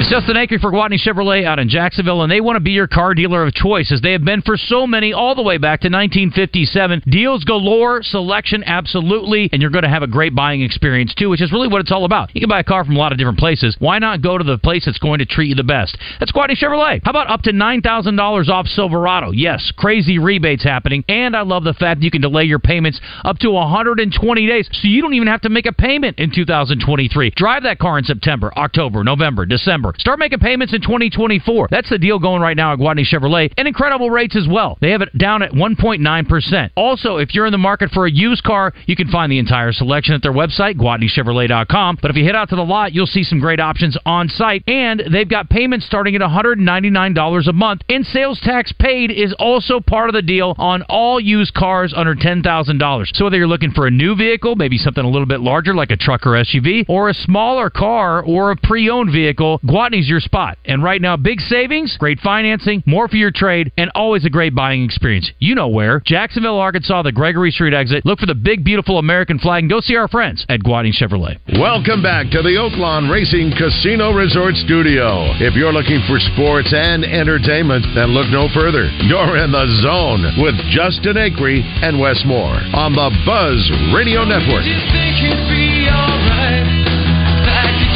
[0.00, 2.86] As Justin Acree for Gwatney Chevrolet out in Jacksonville, and they want to be your
[2.86, 5.82] car dealer of choice, as they have been for so many all the way back
[5.82, 7.02] to 1957.
[7.06, 11.42] Deals galore, selection absolutely, and you're going to have a great buying experience too, which
[11.42, 12.34] is really what it's all about.
[12.34, 13.76] You can buy a car from a lot of different places.
[13.78, 15.98] Why not go to the place that's going to treat you the best?
[16.18, 17.02] That's Gwatney Chevrolet.
[17.04, 19.32] How about up to $9,000 off Silverado?
[19.32, 22.98] Yes, crazy rebates happening, and I love the fact that you can delay your payments
[23.22, 27.32] up to 120 days, so you don't even have to make a payment in 2023.
[27.36, 29.89] Drive that car in September, October, November, December.
[29.98, 31.68] Start making payments in 2024.
[31.70, 34.78] That's the deal going right now at Gwatney Chevrolet, and incredible rates as well.
[34.80, 36.70] They have it down at 1.9%.
[36.76, 39.72] Also, if you're in the market for a used car, you can find the entire
[39.72, 41.98] selection at their website, GwatneyChevrolet.com.
[42.00, 44.62] But if you head out to the lot, you'll see some great options on site,
[44.66, 49.80] and they've got payments starting at $199 a month, and sales tax paid is also
[49.80, 53.06] part of the deal on all used cars under $10,000.
[53.14, 55.90] So whether you're looking for a new vehicle, maybe something a little bit larger like
[55.90, 60.58] a truck or SUV, or a smaller car or a pre-owned vehicle, Gwatney's your spot.
[60.66, 64.54] And right now, big savings, great financing, more for your trade, and always a great
[64.54, 65.32] buying experience.
[65.38, 66.02] You know where.
[66.04, 68.04] Jacksonville, Arkansas, the Gregory Street exit.
[68.04, 71.38] Look for the big, beautiful American flag and go see our friends at Gwatney Chevrolet.
[71.58, 75.32] Welcome back to the Oaklawn Racing Casino Resort Studio.
[75.40, 78.84] If you're looking for sports and entertainment, then look no further.
[79.08, 83.64] You're in the zone with Justin Acree and Wes Moore on the Buzz
[83.96, 84.68] Radio Network.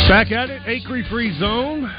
[0.08, 1.90] Back at it, Acree Free Zone.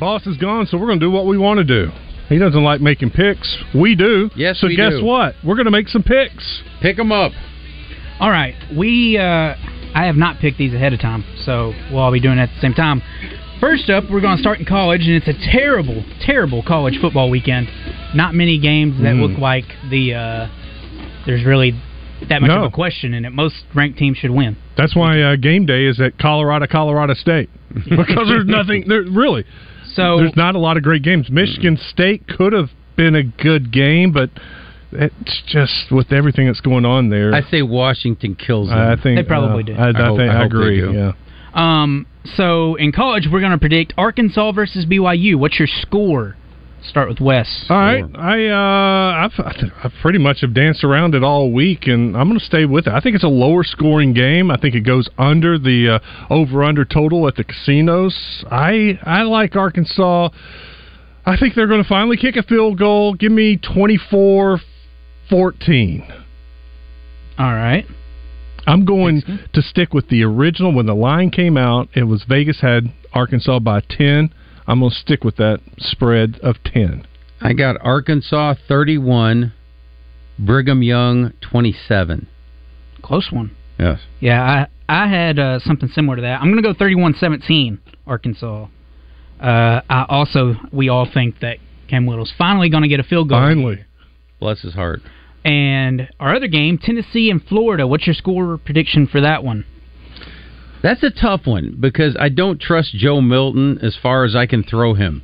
[0.00, 1.90] Boss is gone, so we're going to do what we want to do.
[2.28, 3.58] He doesn't like making picks.
[3.74, 4.30] We do.
[4.34, 5.04] Yes, So we guess do.
[5.04, 5.34] what?
[5.44, 6.62] We're going to make some picks.
[6.80, 7.32] Pick them up.
[8.18, 9.18] All right, we.
[9.18, 9.54] Uh,
[9.94, 12.50] I have not picked these ahead of time, so we'll all be doing it at
[12.54, 13.02] the same time.
[13.60, 17.28] First up, we're going to start in college, and it's a terrible, terrible college football
[17.28, 17.68] weekend.
[18.14, 19.28] Not many games that Mm.
[19.28, 20.14] look like the.
[20.14, 20.48] Uh,
[21.26, 21.74] there's really
[22.28, 22.64] that much No.
[22.64, 23.30] of a question in it.
[23.30, 24.56] Most ranked teams should win.
[24.76, 27.48] That's why uh, game day is at Colorado, Colorado State.
[27.74, 29.44] because there's nothing, there, really.
[29.94, 31.28] So there's not a lot of great games.
[31.30, 34.30] Michigan State could have been a good game, but
[34.92, 37.34] it's just with everything that's going on there.
[37.34, 38.78] I say Washington kills them.
[38.78, 39.78] I think They probably uh, did.
[39.78, 40.94] I, I, I hope- think I I, agree.
[40.94, 41.12] Yeah.
[41.54, 42.06] Um,
[42.36, 45.36] so in college, we're going to predict Arkansas versus BYU.
[45.36, 46.36] What's your score?
[46.90, 47.66] Start with Wes.
[47.68, 52.16] All right, I uh, I've, I pretty much have danced around it all week, and
[52.16, 52.92] I'm going to stay with it.
[52.92, 54.50] I think it's a lower scoring game.
[54.50, 58.44] I think it goes under the uh, over under total at the casinos.
[58.50, 60.30] I I like Arkansas.
[61.24, 63.14] I think they're going to finally kick a field goal.
[63.14, 64.58] Give me 24
[65.28, 66.12] 14.
[67.38, 67.86] All right.
[68.66, 69.22] I'm going
[69.54, 70.74] to stick with the original.
[70.74, 74.34] When the line came out, it was Vegas had Arkansas by 10.
[74.70, 77.04] I'm going to stick with that spread of 10.
[77.40, 79.52] I got Arkansas 31,
[80.38, 82.28] Brigham Young 27.
[83.02, 83.56] Close one.
[83.80, 83.98] Yes.
[84.20, 86.40] Yeah, I I had uh, something similar to that.
[86.40, 88.68] I'm going to go 31-17 Arkansas.
[89.40, 91.56] Uh, I also we all think that
[91.88, 93.40] Cam Little's finally going to get a field goal.
[93.40, 93.84] Finally.
[94.38, 95.00] Bless his heart.
[95.44, 97.88] And our other game, Tennessee and Florida.
[97.88, 99.64] What's your score prediction for that one?
[100.82, 104.62] That's a tough one because I don't trust Joe Milton as far as I can
[104.62, 105.22] throw him.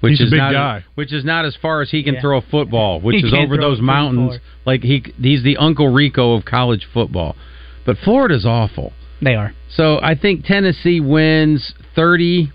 [0.00, 0.84] Which He's a is big not guy.
[0.94, 2.20] which is not as far as he can Yeah.
[2.22, 4.30] throw a football, which He is over those mountains.
[4.32, 4.40] far.
[4.64, 7.36] Like he he's the Uncle Rico of college football.
[7.84, 8.92] But Florida's awful.
[9.22, 9.52] They are.
[9.68, 12.50] So I think Tennessee wins 30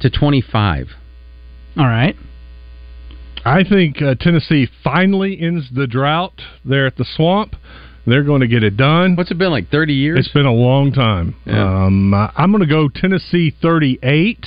[0.00, 0.88] to 25.
[1.76, 2.16] All right.
[3.44, 7.54] I think uh, Tennessee finally ends the drought there at the swamp.
[8.08, 9.16] They're going to get it done.
[9.16, 10.18] What's it been like 30 years?
[10.18, 11.34] It's been a long time.
[11.46, 11.84] Yeah.
[11.86, 14.44] Um, I- I'm going to go Tennessee 38.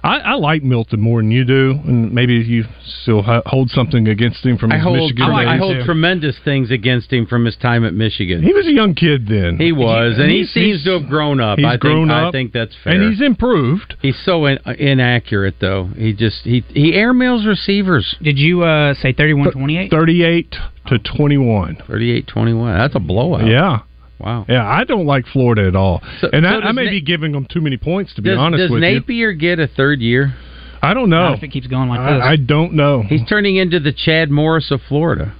[0.00, 2.64] I, I like Milton more than you do, and maybe you
[3.02, 5.60] still ha- hold something against him from I his hold Michigan I, I days.
[5.60, 8.42] hold tremendous things against him from his time at Michigan.
[8.42, 9.58] He was a young kid then.
[9.58, 11.58] He was, and he seems to have grown up.
[11.58, 12.92] he's I think grown I think that's fair.
[12.92, 13.96] and he's improved.
[14.00, 15.86] He's so in, inaccurate though.
[15.96, 18.16] He just he he airmails receivers.
[18.22, 19.90] Did you uh, say 31-28?
[19.90, 20.54] 38
[20.88, 21.76] to 21.
[21.88, 22.78] 38-21.
[22.78, 23.46] That's a blowout.
[23.46, 23.80] Yeah.
[24.20, 24.46] Wow.
[24.48, 27.00] Yeah, I don't like Florida at all, So- and so I, I may Na- be
[27.00, 28.94] giving them too many points to be Does, honest does with you.
[28.94, 30.34] Napier get a third year?
[30.82, 31.28] I don't know.
[31.30, 32.22] Not if it keeps going like this.
[32.24, 33.02] I, I don't know.
[33.02, 35.34] He's turning into the Chad Morris of Florida.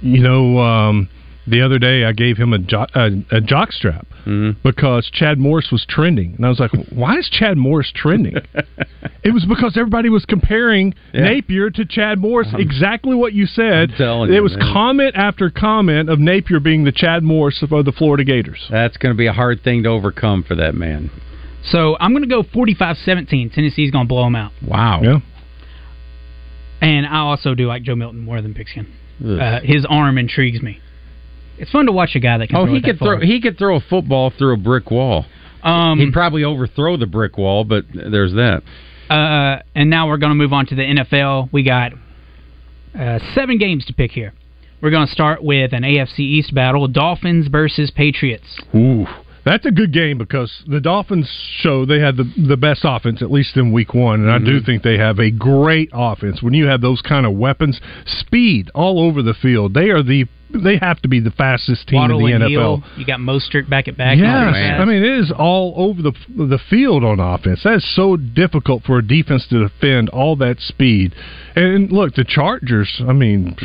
[0.00, 1.08] You know, um,
[1.46, 4.58] the other day I gave him a, jo- a, a jock strap Mm-hmm.
[4.66, 8.36] because Chad Morris was trending, and I was like, "Why is Chad Morris trending?"
[9.22, 11.24] it was because everybody was comparing Yeah.
[11.28, 12.48] Napier to Chad Morris.
[12.54, 13.90] exactly what you said.
[13.90, 14.72] I'm telling it you, was man.
[14.72, 18.66] comment after comment of Napier being the Chad Morris of the Florida Gators.
[18.70, 21.10] That's going to be a hard thing to overcome for that man.
[21.66, 23.52] So I'm going to go 45-17.
[23.52, 24.52] Tennessee's going to blow them out.
[24.66, 25.00] Wow.
[25.02, 25.18] Yeah.
[26.80, 28.86] And I also do like Joe Milton more than Pigskin.
[29.24, 30.80] Uh, his arm intrigues me.
[31.58, 33.58] It's fun to watch a guy that can oh, throw he could throw he could
[33.58, 35.26] throw a football through a brick wall.
[35.62, 38.62] Um, He'd probably overthrow the brick wall, but there's that.
[39.08, 41.50] Uh, and now we're going to move on to the NFL.
[41.52, 41.92] We got
[42.98, 44.34] uh, seven games to pick here.
[44.82, 48.60] We're going to start with an AFC East battle: Dolphins versus Patriots.
[48.74, 49.06] Ooh,
[49.44, 51.28] that's a good game because the Dolphins
[51.60, 54.44] show they had the the best offense at least in Week One, and I do
[54.58, 54.64] Mm-hmm.
[54.66, 56.42] think they have a great offense.
[56.42, 60.24] When you have those kind of weapons, speed all over the field, they are the
[60.56, 62.50] they have to be the fastest team Waddle in the and NFL.
[62.50, 62.84] Hill.
[62.96, 64.18] You got Mostert back at back.
[64.18, 67.62] Yes, I mean it is all over the the field on offense.
[67.64, 71.12] That is so difficult for a defense to defend all that speed.
[71.56, 73.02] And look, the Chargers.
[73.06, 73.56] I mean,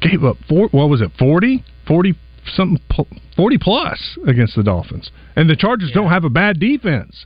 [0.00, 0.68] gave up four.
[0.72, 1.12] What was it?
[1.18, 1.64] 40?
[1.86, 2.14] 40
[2.54, 2.80] something.
[3.36, 7.24] Forty plus against the Dolphins, and the Chargers don't have a bad defense.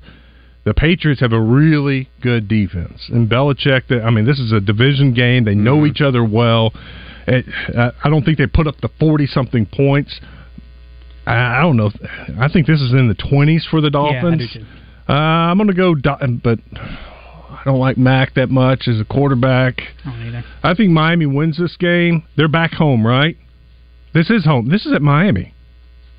[0.65, 3.89] The Patriots have a really good defense, and Belichick.
[3.89, 5.45] That I mean, this is a division game.
[5.45, 6.73] They know each other well.
[7.27, 10.21] I I don't think they put up the forty something points.
[11.27, 11.91] I I don't know.
[12.41, 14.53] I think this is in the twenties for the Yeah, Dolphins.
[14.53, 14.65] too.
[15.09, 15.95] uh, I'm going to go,
[16.43, 19.81] but I don't like Mac that much as a quarterback.
[20.05, 20.45] I don't either.
[20.63, 22.23] I think Miami wins this game.
[22.37, 23.37] They're back home, right?
[24.17, 24.71] This is home.
[24.71, 25.53] This is at Miami.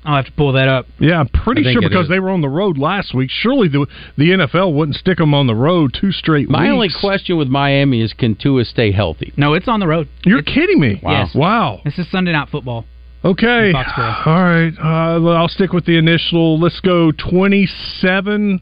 [0.04, 0.86] I'll have to pull that up.
[1.00, 2.08] Yeah, I'm pretty sure because is.
[2.08, 3.28] they were on the road last week.
[3.28, 6.52] Surely the the NFL wouldn't stick them on the road two straight weeks.
[6.52, 6.72] My weeks.
[6.72, 9.32] only question with Miami is can Tua stay healthy?
[9.36, 10.08] No, it's on the road.
[10.24, 11.00] You're kidding me.
[11.02, 11.10] Wow.
[11.10, 11.34] Yes.
[11.34, 11.80] Wow.
[11.84, 12.84] This is Sunday Night Football.
[13.24, 13.72] Okay.
[14.24, 14.72] All right.
[14.80, 16.60] Uh, I'll stick with the initial.
[16.60, 18.60] Let's go 27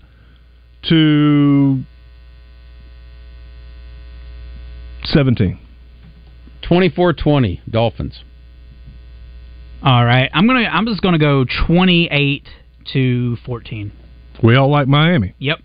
[0.89, 1.83] to
[5.05, 5.59] 17.
[6.63, 8.25] 24-20 Dolphins.
[9.87, 10.65] All right, I'm gonna.
[10.65, 12.49] I'm just gonna go 28
[12.93, 13.93] to 14.
[14.43, 15.37] We all like Miami.
[15.39, 15.61] Yep,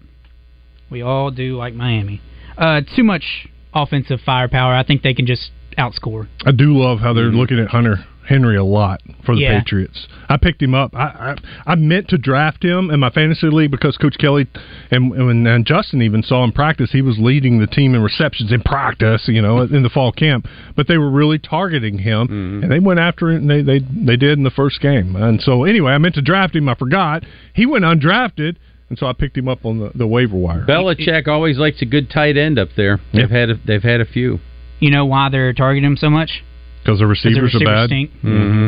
[0.92, 2.22] we all do like Miami.
[2.56, 4.76] Uh, too much offensive firepower.
[4.76, 6.28] I think they can just outscore.
[6.46, 9.60] I do love how they're looking at Hunter Henry a lot for the Yeah.
[9.60, 10.08] Patriots.
[10.30, 10.96] I picked him up.
[10.96, 14.48] I, I I meant to draft him in my fantasy league because Coach Kelly
[14.92, 16.92] and, and and Justin even saw him practice.
[16.92, 20.48] He was leading the team in receptions in practice, you know, in the fall camp.
[20.76, 22.64] But they were really targeting him, mm-hmm.
[22.64, 23.42] and they went after him.
[23.42, 25.16] And they they they did in the first game.
[25.16, 26.70] And so anyway, I meant to draft him.
[26.70, 27.24] I forgot.
[27.54, 28.58] He went undrafted,
[28.90, 30.66] and so I picked him up on the, the waiver wire.
[30.66, 33.00] Belichick always likes a good tight end up there.
[33.14, 34.40] They've had a, they've had a few.
[34.80, 36.44] You know why they're targeting him so much?
[36.84, 37.90] Because the 'Cause the receivers are bad.
[37.90, 38.12] stink.
[38.24, 38.68] Mm-hmm.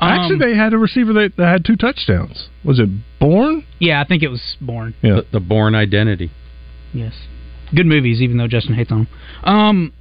[0.00, 2.48] Actually, Um, they had a receiver that, that had two touchdowns.
[2.64, 2.88] Was it
[3.18, 3.64] Bourne?
[3.78, 4.92] Yeah, I think it was Bourne.
[5.02, 5.16] Yeah.
[5.16, 6.30] The, the Bourne Identity.
[6.92, 7.14] Yes,
[7.74, 8.20] good movies.
[8.20, 9.06] Even though Justin hates on
[9.44, 9.54] them.
[9.54, 9.92] Um,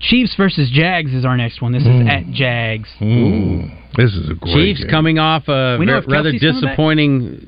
[0.00, 1.72] Chiefs versus Jags is our next one.
[1.72, 2.08] This is Mm.
[2.08, 2.88] at Jags.
[3.02, 4.90] Ooh, this is a great Chiefs game.
[4.90, 6.62] coming off a We know ra- rather Kelce's coming back?
[6.70, 7.46] disappointing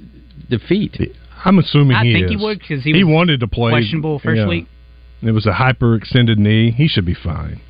[0.48, 1.12] defeat.
[1.44, 2.02] I'm assuming he did.
[2.02, 2.42] I he think he is.
[2.42, 3.72] would because he, was wanted to play.
[3.72, 4.46] questionable first Yeah.
[4.46, 4.66] week.
[5.22, 6.70] It was a hyper extended knee.
[6.70, 7.60] He should be fine.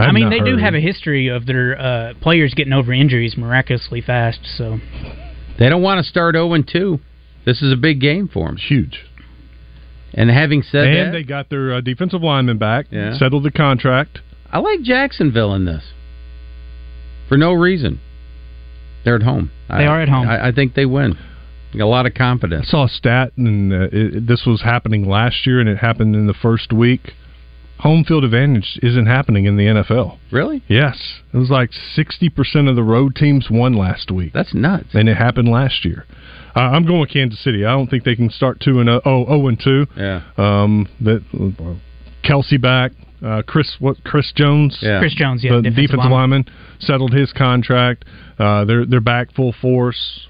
[0.00, 2.92] I, have mean, not they do have a history of their uh, players getting over
[2.92, 4.40] injuries miraculously fast.
[4.56, 4.78] So
[5.58, 7.00] They don't want to start 0 2.
[7.44, 8.56] This is a big game for them.
[8.56, 9.04] huge.
[10.12, 12.86] And having said And that, and they got their uh, defensive lineman back.
[12.90, 13.16] Yeah.
[13.16, 14.18] Settled the contract.
[14.50, 15.92] I like Jacksonville in this
[17.28, 18.00] for no reason.
[19.04, 19.50] They're at home.
[19.68, 20.28] They I, are at home.
[20.28, 21.16] I, I think they win.
[21.80, 22.66] A lot of confidence.
[22.68, 26.16] I saw a stat, and uh, it, this was happening last year, and it happened
[26.16, 27.12] in the first week.
[27.80, 30.18] Home field advantage isn't happening in the NFL.
[30.30, 30.62] Really?
[30.68, 30.98] Yes,
[31.32, 34.32] it was like sixty percent of the road teams won last week.
[34.32, 34.88] That's nuts.
[34.94, 36.04] and it happened last year.
[36.54, 37.64] Uh, I'm going with Kansas City.
[37.64, 39.86] I don't think they can start two and oh, oh, oh and two.
[39.96, 40.22] Yeah.
[40.36, 41.74] Um, that uh,
[42.28, 42.92] Kelce back,
[43.24, 44.98] uh, Chris what Chris Jones, Yeah.
[44.98, 46.44] Chris Jones, yeah, the defensive defensive, lineman.
[46.44, 48.04] lineman, settled his contract.
[48.38, 50.26] Uh, they're they're back full force.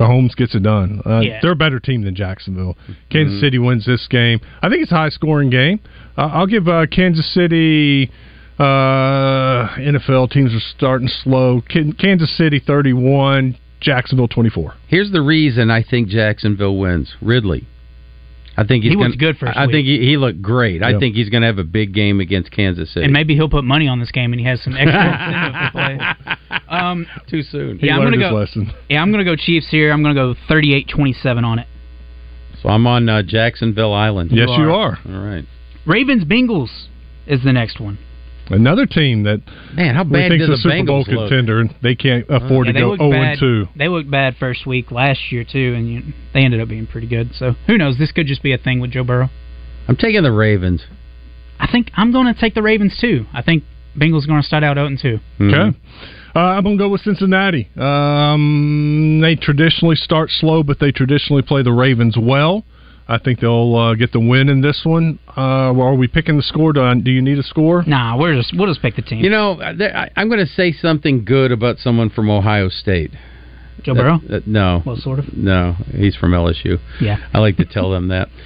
[0.00, 1.00] M- Mahomes gets it done.
[1.04, 1.38] Uh, Yeah.
[1.42, 2.76] They're a better team than Jacksonville.
[3.10, 3.40] Kansas Mhm.
[3.40, 4.40] City wins this game.
[4.62, 5.80] I think it's a high scoring game.
[6.16, 8.10] Uh, I'll give uh, Kansas City.
[8.58, 11.62] Uh, NFL teams are starting slow.
[11.68, 14.74] Kansas City 31, Jacksonville 24.
[14.86, 17.14] Here's the reason I think Jacksonville wins.
[17.22, 17.64] Ridley.
[18.60, 19.72] I think he's He was gonna, good first I week.
[19.74, 20.82] think he, he looked great.
[20.82, 23.04] I think he's going to have a big game against Kansas City.
[23.04, 26.56] and maybe he'll put money on this game and he has some extra incentive to
[26.58, 26.58] play.
[26.68, 27.78] Um, Too soon.
[27.78, 28.70] He Yeah, I'm gonna go- lesson.
[28.90, 29.90] yeah, I'm gonna go Chiefs here.
[29.92, 31.66] I'm gonna go 38-27 on it.
[32.62, 34.30] So I'm on uh, Jacksonville Island.
[34.32, 34.98] Yes, you are.
[35.08, 35.44] All right.
[35.86, 36.88] Ravens Bengals
[37.26, 37.98] is the next one.
[38.50, 39.40] Another team that
[39.74, 41.28] Man, how we bad think's do a the Super Bowl Bengals look?
[41.30, 43.30] contender, and they can't afford Yeah, to they go looked 0 bad.
[43.32, 43.68] and 2.
[43.76, 46.02] They looked bad first week last year too, and you,
[46.34, 47.30] they ended up being pretty good.
[47.34, 47.96] So who knows?
[47.98, 49.30] This could just be a thing with Joe Burrow.
[49.88, 50.82] I'm taking the Ravens.
[51.58, 53.26] I think I'm going to take the Ravens too.
[53.32, 53.64] I think
[53.96, 55.20] Bengals going to start out 0 and 2.
[55.38, 55.52] Mhm.
[55.68, 55.78] Okay.
[56.34, 57.68] Uh, I'm going to go with Cincinnati.
[57.76, 62.64] Um, they traditionally start slow, but they traditionally play the Ravens well.
[63.10, 65.18] I think they'll uh, get the win in this one.
[65.28, 66.72] Uh, well, are we picking the score?
[66.72, 67.82] Do, I, do you need a score?
[67.86, 69.24] Nah, we're just we'll just pick the team.
[69.24, 73.10] You know, I- I'm going to say something good about someone from Ohio State.
[73.82, 74.20] Joe Burrow?
[74.30, 74.82] Uh, no.
[74.84, 75.32] Well, sort of.
[75.36, 76.78] No, he's from LSU.
[77.00, 77.16] Yeah.
[77.32, 78.28] I like to tell them that.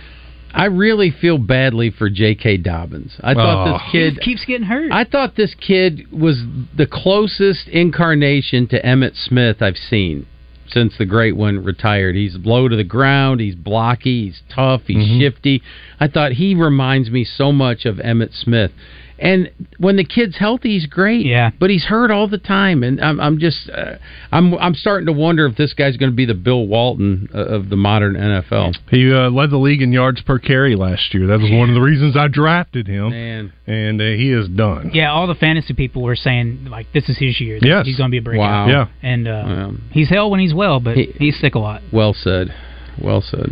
[0.55, 2.59] I really feel badly for J.K.
[2.59, 3.17] Dobbins.
[3.21, 3.73] I thought Oh.
[3.73, 4.93] this kid He keeps getting hurt.
[4.93, 6.45] I thought this kid was
[6.77, 10.27] the closest incarnation to Emmitt Smith I've seen
[10.69, 12.15] since the great one retired.
[12.15, 15.21] He's low to the ground, he's blocky, he's tough, he's Mm-hmm.
[15.21, 15.63] shifty.
[16.01, 18.73] I thought he reminds me so much of Emmitt Smith.
[19.19, 21.25] And when the kid's healthy, he's great.
[21.25, 21.51] Yeah.
[21.61, 23.97] but he's hurt all the time, and I'm, I'm just, uh,
[24.33, 27.39] I'm, I'm starting to wonder if this guy's going to be the Bill Walton uh,
[27.39, 28.75] of the modern NFL.
[28.91, 31.29] He uh, led the league in yards per carry last year.
[31.29, 33.53] That was one of the reasons I drafted him, Man.
[33.69, 34.91] and uh, he is done.
[34.93, 37.59] Yeah, all the fantasy people were saying like this is his year.
[37.63, 37.87] Yes.
[37.87, 38.67] he's going to be a breakout.
[38.67, 38.69] Wow.
[38.69, 38.87] Yeah.
[39.03, 41.83] and uh, Um, he's hell when he's well, but He- he's sick a lot.
[41.93, 42.53] well said,
[43.01, 43.51] well said.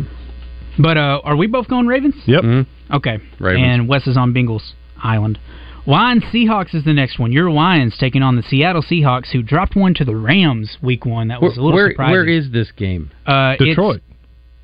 [0.77, 2.15] But uh, are we both going Ravens?
[2.25, 2.43] Yep.
[2.43, 2.65] Mhm.
[2.95, 3.19] Okay.
[3.39, 3.63] Ravens.
[3.65, 5.39] And Wes is on Bengals Island.
[5.85, 7.31] Lions Seahawks is the next one.
[7.33, 11.27] Your Lions taking on the Seattle Seahawks, who dropped one to the Rams week one.
[11.27, 12.11] That was a little where, surprising.
[12.13, 13.11] where is this game?
[13.25, 14.01] uh, Detroit.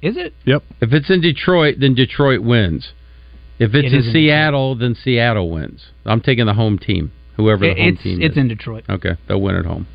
[0.01, 0.33] Is it?
[0.45, 0.63] Yep.
[0.79, 2.93] If it's in Detroit, then Detroit wins.
[3.59, 5.87] If it's It in is in Seattle, then Seattle wins.
[6.05, 8.29] I'm taking the home team, whoever the It- home it's team it's is.
[8.29, 8.85] It's in Detroit.
[8.89, 9.87] Okay, they'll win at home.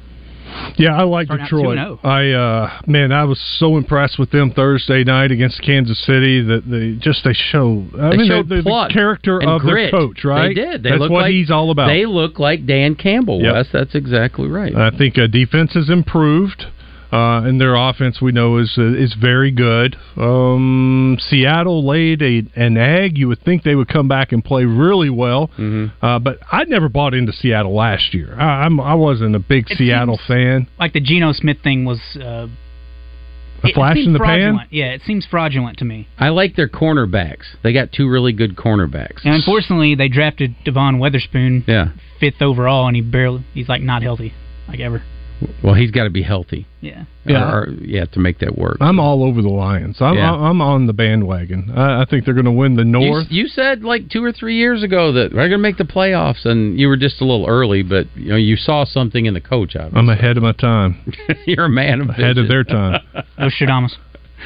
[0.76, 1.78] Yeah, I like Detroit.
[2.04, 6.62] I uh man, I was so impressed with them Thursday night against Kansas City that
[6.68, 7.86] they just they show.
[7.98, 9.90] I They mean, showed the, the character of grit.
[9.92, 10.48] their coach, right?
[10.48, 10.82] They did.
[10.82, 11.86] They That's look what like, he's all about.
[11.88, 13.40] They look like Dan Campbell.
[13.40, 13.54] Yep.
[13.54, 14.74] Wes, that's exactly right.
[14.74, 16.64] I think uh, defense has improved,
[17.14, 19.96] uh, and their offense we know is uh, is very good.
[20.16, 23.16] Um, Seattle laid a an egg.
[23.16, 26.04] You would think they would come back and play really well, Mm-hmm.
[26.04, 28.34] uh, but I never bought into Seattle last year.
[28.38, 30.66] I, I'm I wasn't a big It Seattle fan.
[30.78, 32.48] Like the Geno Smith thing was uh,
[33.62, 34.58] A it- flash it in the pan?
[34.70, 36.08] Yeah, it seems fraudulent to me.
[36.18, 37.44] I like their cornerbacks.
[37.62, 39.24] They got two really good cornerbacks.
[39.24, 41.92] And unfortunately, they drafted Devon Witherspoon Yeah.
[42.20, 44.32] fifth overall, and he barely he's like not healthy,
[44.68, 45.02] like ever.
[45.62, 46.66] Well, he's got to be healthy.
[46.80, 47.04] Yeah.
[47.24, 47.50] Yeah.
[47.52, 48.76] Or, or- yeah, to make that work.
[48.80, 49.96] I'm all over the Lions.
[50.00, 50.32] I'm Yeah.
[50.32, 51.72] I'm on the bandwagon.
[51.74, 53.26] I, I think they're going to win the North.
[53.30, 56.44] you said like two or three years ago that we're going to make the playoffs,
[56.44, 59.40] and you were just a little early, but you know you saw something in the
[59.40, 59.74] coach.
[59.76, 59.98] Obviously.
[59.98, 61.12] I'm ahead of my time.
[61.46, 62.48] You're a man of ahead of vision.
[62.48, 63.00] their time.
[63.38, 63.96] Nostradamus.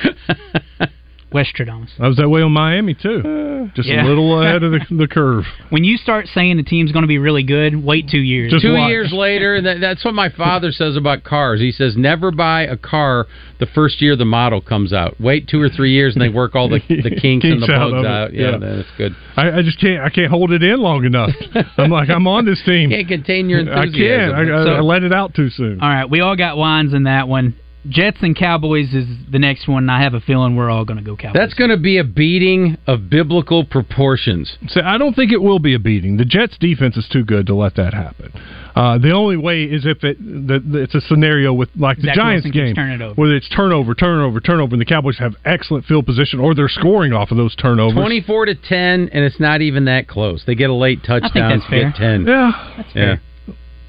[1.33, 1.91] Westradamus.
[2.01, 3.21] I was that way on Miami too.
[3.21, 4.05] Uh, just Yeah.
[4.05, 5.45] a little ahead of the, the curve.
[5.71, 8.51] When you start saying the team's going to be really good, wait two years.
[8.53, 8.89] Just Two watch.
[8.89, 11.61] years later, that, that's what my father says about cars.
[11.61, 13.27] He says never buy a car
[13.61, 15.21] the first year the model comes out.
[15.21, 17.71] Wait two or three years, and they work all the, the kinks, and the Kinks
[17.71, 18.33] out bugs out.
[18.33, 18.59] Yeah, yeah.
[18.59, 19.17] that's good.
[19.37, 20.03] I, I just can't.
[20.03, 21.31] I can't hold it in long enough.
[21.77, 22.91] I'm like I'm on this team.
[22.91, 24.35] Can't contain your enthusiasm.
[24.35, 24.51] I can't.
[24.53, 25.81] I, I, So- I let it out too soon.
[25.81, 27.55] All right, we all got lines in that one.
[27.89, 29.85] Jets and Cowboys is the next one.
[29.85, 31.35] and I have a feeling we're all going to go Cowboys.
[31.41, 34.57] That's going to be a beating of biblical proportions.
[34.69, 36.17] So I don't think it will be a beating.
[36.17, 38.33] The Jets' defense is too good to let that happen.
[38.75, 42.05] Uh, the only way is if it the, the, it's a scenario with like the
[42.05, 43.15] Zach Giants Wilson keeps game, turning it over.
[43.15, 47.13] where it's turnover, turnover, turnover, and the Cowboys have excellent field position, or they're scoring
[47.13, 47.95] off of those turnovers.
[47.95, 50.45] Twenty-four to ten, and it's not even that close.
[50.47, 51.93] They get a late touchdown, I think that's fair.
[51.97, 52.27] ten.
[52.27, 53.09] Yeah, That's fair.
[53.15, 53.19] Yeah,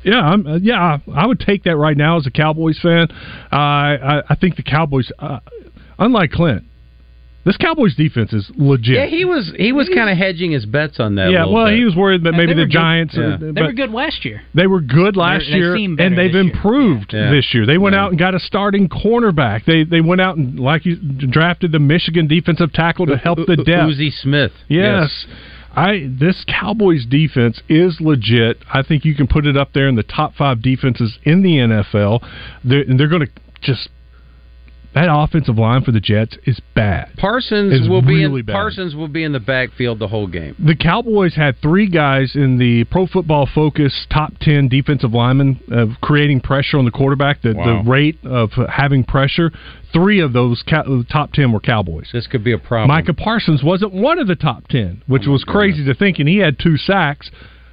[0.05, 3.07] I'm, uh, yeah, I would take that right now as a Cowboys fan.
[3.51, 5.39] Uh, I, I think the Cowboys, uh,
[5.97, 6.63] unlike Clint,
[7.45, 8.95] this Cowboys defense is legit.
[8.95, 11.31] Yeah, he was he was kind of hedging his bets on that.
[11.31, 11.77] yeah, well, bit.
[11.77, 12.71] he was worried that maybe the were good.
[12.71, 13.15] Giants.
[13.17, 13.23] Yeah.
[13.35, 14.41] Uh, They were good last year.
[14.53, 16.53] They were good last They're- year, seem and they've this year.
[16.53, 17.31] improved Yeah.
[17.31, 17.65] this year.
[17.65, 18.03] They went Yeah.
[18.03, 19.63] out and got a starting cornerback.
[19.65, 23.55] They they went out and like you drafted the Michigan defensive tackle to help the
[23.55, 23.93] depth.
[23.95, 24.51] Uzi Smith.
[24.67, 25.25] Yes.
[25.75, 28.57] I this Cowboys defense is legit.
[28.73, 31.57] I think you can put it up there in the top five defenses in the
[31.57, 32.27] NFL.
[32.63, 33.89] They're, and they're going to just
[34.93, 37.11] that offensive line for the Jets is bad.
[37.17, 38.53] Parsons It's will be in, bad.
[38.53, 40.55] Parsons will be in the backfield the whole game.
[40.57, 45.89] The Cowboys had three guys in the Pro Football Focus top ten defensive linemen of
[46.01, 47.41] creating pressure on the quarterback.
[47.41, 47.83] The, Wow.
[47.83, 49.51] the rate of having pressure.
[49.91, 52.09] Three of those cow- uh, top ten were Cowboys.
[52.13, 52.87] This could be a problem.
[52.89, 56.27] Micah Parsons wasn't one of the top ten, which oh was crazy to think, and
[56.29, 57.29] he had two sacks.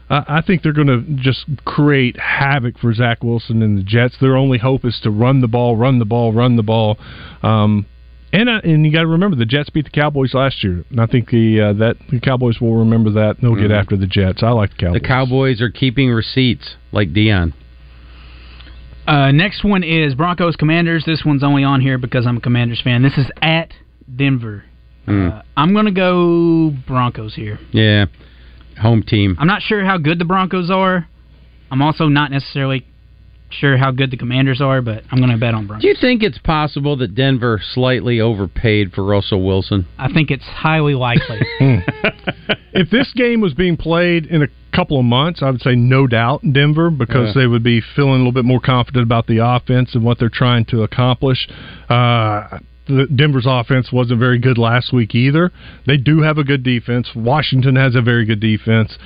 [0.08, 4.14] I think they're going to just create havoc for Zach Wilson and the Jets.
[4.20, 6.96] Their only hope is to run the ball, run the ball, run the ball.
[7.42, 7.86] Um,
[8.32, 11.00] and uh, and you got to remember the Jets beat the Cowboys last year, and
[11.00, 13.40] I think the uh, that the Cowboys will remember that.
[13.40, 13.80] They'll get Mhm.
[13.80, 14.42] after the Jets.
[14.42, 15.00] I like the Cowboys.
[15.00, 17.52] The Cowboys are keeping receipts like Deion.
[19.06, 21.04] Uh, next one is Broncos Commanders.
[21.06, 23.02] This one's only on here because I'm a Commanders fan.
[23.02, 23.72] This is at
[24.14, 24.64] Denver.
[25.06, 27.60] Uh, I'm going to go Broncos here.
[27.70, 28.06] yeah,
[28.80, 29.36] home team.
[29.38, 31.08] I'm not sure how good the Broncos are.
[31.70, 32.86] I'm also not necessarily
[33.48, 35.82] sure how good the Commanders are, but I'm going to bet on Broncos.
[35.82, 39.86] Do you think it's possible that Denver slightly overpaid for Russell Wilson?
[39.98, 41.40] I think it's highly likely.
[41.58, 41.76] Hmm.
[42.74, 46.06] if this game was being played in a couple of months, I would say no
[46.06, 47.42] doubt Denver because Yeah.
[47.42, 50.28] they would be feeling a little bit more confident about the offense and what they're
[50.28, 51.48] trying to accomplish.
[51.88, 55.50] Uh, the Denver's offense wasn't very good last week either.
[55.86, 57.10] They do have a good defense.
[57.14, 58.96] Washington has a very good defense.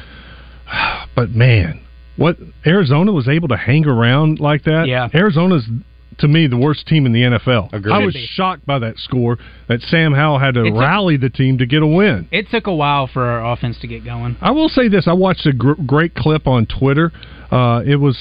[1.16, 1.82] But man,
[2.16, 4.86] what Arizona was able to hang around like that?
[4.86, 5.08] Yeah.
[5.12, 5.68] Arizona's
[6.18, 7.72] to me the worst team in the NFL.
[7.72, 7.92] Agreed.
[7.92, 11.58] I was shocked by that score that Sam Howell had to took- rally the team
[11.58, 12.28] to get a win.
[12.30, 14.36] It took a while for our offense to get going.
[14.40, 17.10] I will say this: I watched a gr- great clip on Twitter.
[17.50, 18.16] Uh, it was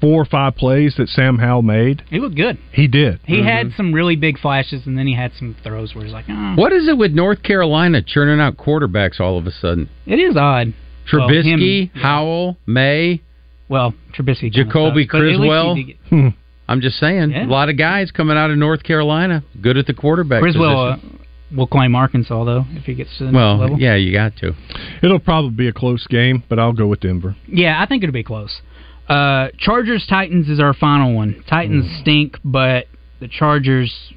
[0.00, 2.02] four or five plays that Sam Howell made.
[2.10, 2.58] He looked good.
[2.72, 3.20] He did.
[3.24, 3.76] He had mm-hmm.
[3.76, 6.54] some really big flashes, and then he had some throws where he's like, oh.
[6.56, 9.88] What is it with North Carolina churning out quarterbacks all of a sudden?
[10.06, 10.74] It is odd.
[11.12, 13.22] Well, Trubisky, him- Howell, Maye.
[13.68, 14.50] Well, Trubisky.
[14.50, 15.74] Jacoby sucks, but at least he Criswell.
[15.74, 16.28] get- hmm.
[16.68, 17.46] I'm just saying, Yeah.
[17.46, 20.42] a lot of guys coming out of North Carolina, good at the quarterback.
[20.42, 21.18] Criswell uh, position.
[21.56, 23.80] will claim Arkansas though if he gets to the next well, level.
[23.80, 24.54] yeah, you got to.
[25.02, 27.36] It'll probably be a close game, but I'll go with Denver.
[27.46, 28.60] Yeah, I think it'll be close.
[29.08, 31.42] Uh, Chargers Titans is our final one.
[31.48, 32.00] Titans Hmm.
[32.02, 32.86] stink, but
[33.20, 34.12] the Chargers,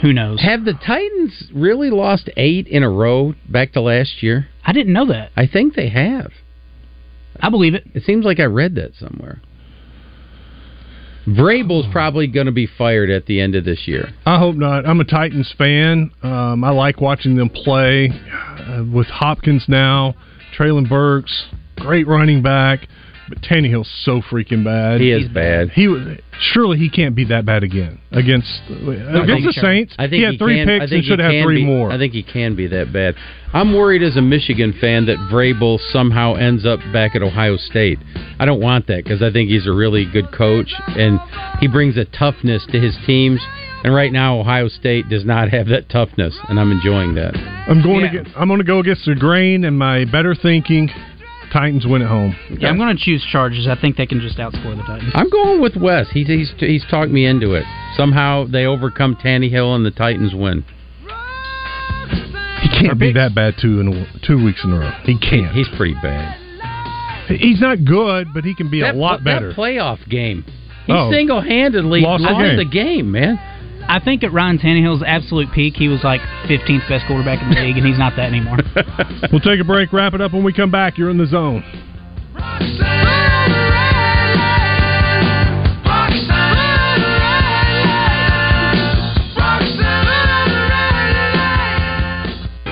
[0.00, 0.40] who knows?
[0.40, 4.48] Have the Titans really lost eight in a row back to last year?
[4.64, 5.30] I didn't know that.
[5.36, 6.32] I think they have.
[7.40, 7.84] I believe it.
[7.94, 9.40] It seems like I read that somewhere.
[11.26, 14.08] Vrabel's probably going to be fired at the end of this year.
[14.24, 14.86] I hope not.
[14.86, 16.10] I'm a Titans fan.
[16.22, 20.14] Um, I like watching them play uh, with Hopkins now,
[20.56, 21.46] Treylon Burks,
[21.76, 22.88] great running back.
[23.30, 25.00] But Tannehill's so freaking bad.
[25.00, 25.70] He is bad.
[25.70, 26.18] He was
[26.52, 28.90] surely he can't be that bad again against uh,
[29.22, 29.94] against the Saints.
[29.98, 31.92] I think he had three can, picks and should have three be- more.
[31.92, 33.14] I think he can be that bad.
[33.52, 38.00] I'm worried as a Michigan fan that Vrabel somehow ends up back at Ohio State.
[38.40, 41.20] I don't want that because I think he's a really good coach and
[41.60, 43.40] he brings a toughness to his teams.
[43.82, 47.34] And right now, Ohio State does not have that toughness, and I'm enjoying that.
[47.34, 48.26] I'm going to get.
[48.36, 50.90] I'm going to go against the grain and my better thinking.
[51.52, 52.36] Titans win at home.
[52.58, 53.66] Yeah, I'm going to choose Chargers.
[53.68, 55.12] I think they can just outscore the Titans.
[55.14, 56.06] I'm going with Wes.
[56.12, 57.64] He's he's he's talked me into it.
[57.96, 60.64] Somehow they overcome Tannehill and the Titans win.
[62.62, 64.90] He can't be that bad two in a, two weeks in a row.
[65.04, 65.54] He can't.
[65.54, 66.36] He's pretty bad.
[67.28, 69.52] He's not good, but he can be that, a lot that better.
[69.52, 70.44] playoff game.
[70.86, 71.10] He Oh.
[71.12, 72.56] single-handedly Lost lost, the game.
[72.56, 73.38] the game, man.
[73.90, 77.60] I think at Ryan Tannehill's absolute peak, he was like 15th best quarterback in the
[77.60, 78.58] league, and he's not that anymore.
[79.32, 80.96] We'll take a break, wrap it up when we come back.
[80.96, 81.62] You're in the zone.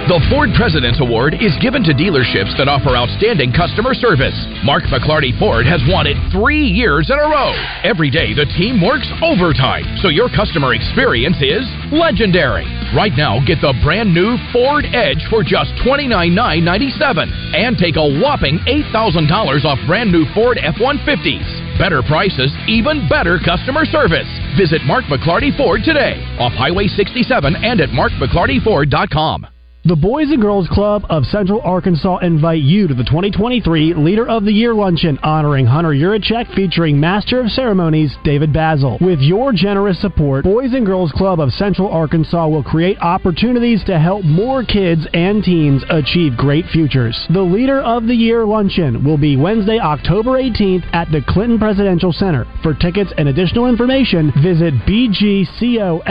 [0.08, 4.32] The Ford President's Award is given to dealerships that offer outstanding customer service.
[4.64, 7.52] Mark McLarty Ford has won it three years in a row.
[7.84, 11.60] Every day, the team works overtime, so your customer experience is
[11.92, 12.64] legendary.
[12.96, 18.64] Right now, get the brand new Ford Edge for just $29,997 and take a whopping
[18.64, 19.28] $8,000
[19.68, 21.76] off brand new Ford F 150s.
[21.76, 24.32] Better prices, even better customer service.
[24.56, 29.57] Visit Mark McLarty Ford today off Highway 67 and at markmclartyford.com.
[29.88, 34.44] The Boys and Girls Club of Central Arkansas invite you to the 2023 Leader of
[34.44, 38.98] the Year Luncheon honoring Hunter Urachek featuring Master of Ceremonies David Basil.
[39.00, 43.98] With your generous support, Boys and Girls Club of Central Arkansas will create opportunities to
[43.98, 47.18] help more kids and teens achieve great futures.
[47.32, 52.12] The Leader of the Year Luncheon will be Wednesday, October 18th at the Clinton Presidential
[52.12, 52.44] Center.
[52.62, 56.08] For tickets and additional information, visit bgcofca.com.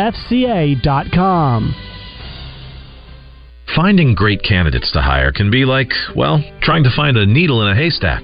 [3.76, 7.68] Finding great candidates to hire can be like, well, trying to find a needle in
[7.68, 8.24] a haystack,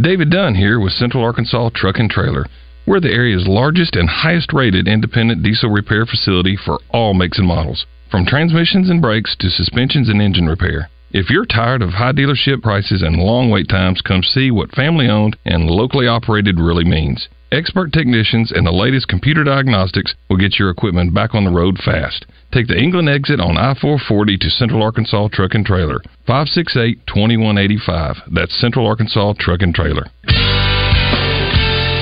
[0.00, 2.46] David Dunn here with Central Arkansas Truck and Trailer.
[2.86, 7.48] We're the area's largest and highest rated independent diesel repair facility for all makes and
[7.48, 10.88] models, from transmissions and brakes to suspensions and engine repair.
[11.10, 15.08] If you're tired of high dealership prices and long wait times, come see what family
[15.08, 17.28] owned and locally operated really means.
[17.50, 21.78] Expert technicians and the latest computer diagnostics will get your equipment back on the road
[21.82, 22.26] fast.
[22.52, 26.02] Take the England exit on I 440 to Central Arkansas Truck and Trailer.
[26.26, 28.16] 568 2185.
[28.34, 30.10] That's Central Arkansas Truck and Trailer.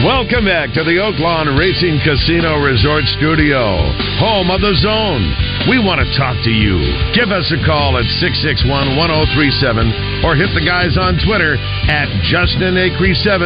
[0.05, 3.81] Welcome back to the Oaklawn Racing Casino Resort Studio,
[4.21, 5.25] home of the zone.
[5.73, 6.85] We want to talk to you.
[7.17, 11.57] Give us a call at 661 1037 or hit the guys on Twitter
[11.89, 13.41] at Justin Acree 7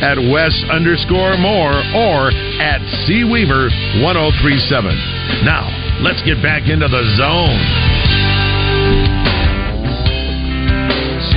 [0.00, 2.32] at Wes underscore Moore or
[2.64, 3.68] at C Weaver
[4.00, 5.44] 1037.
[5.44, 5.68] Now,
[6.00, 7.60] let's get back into the zone.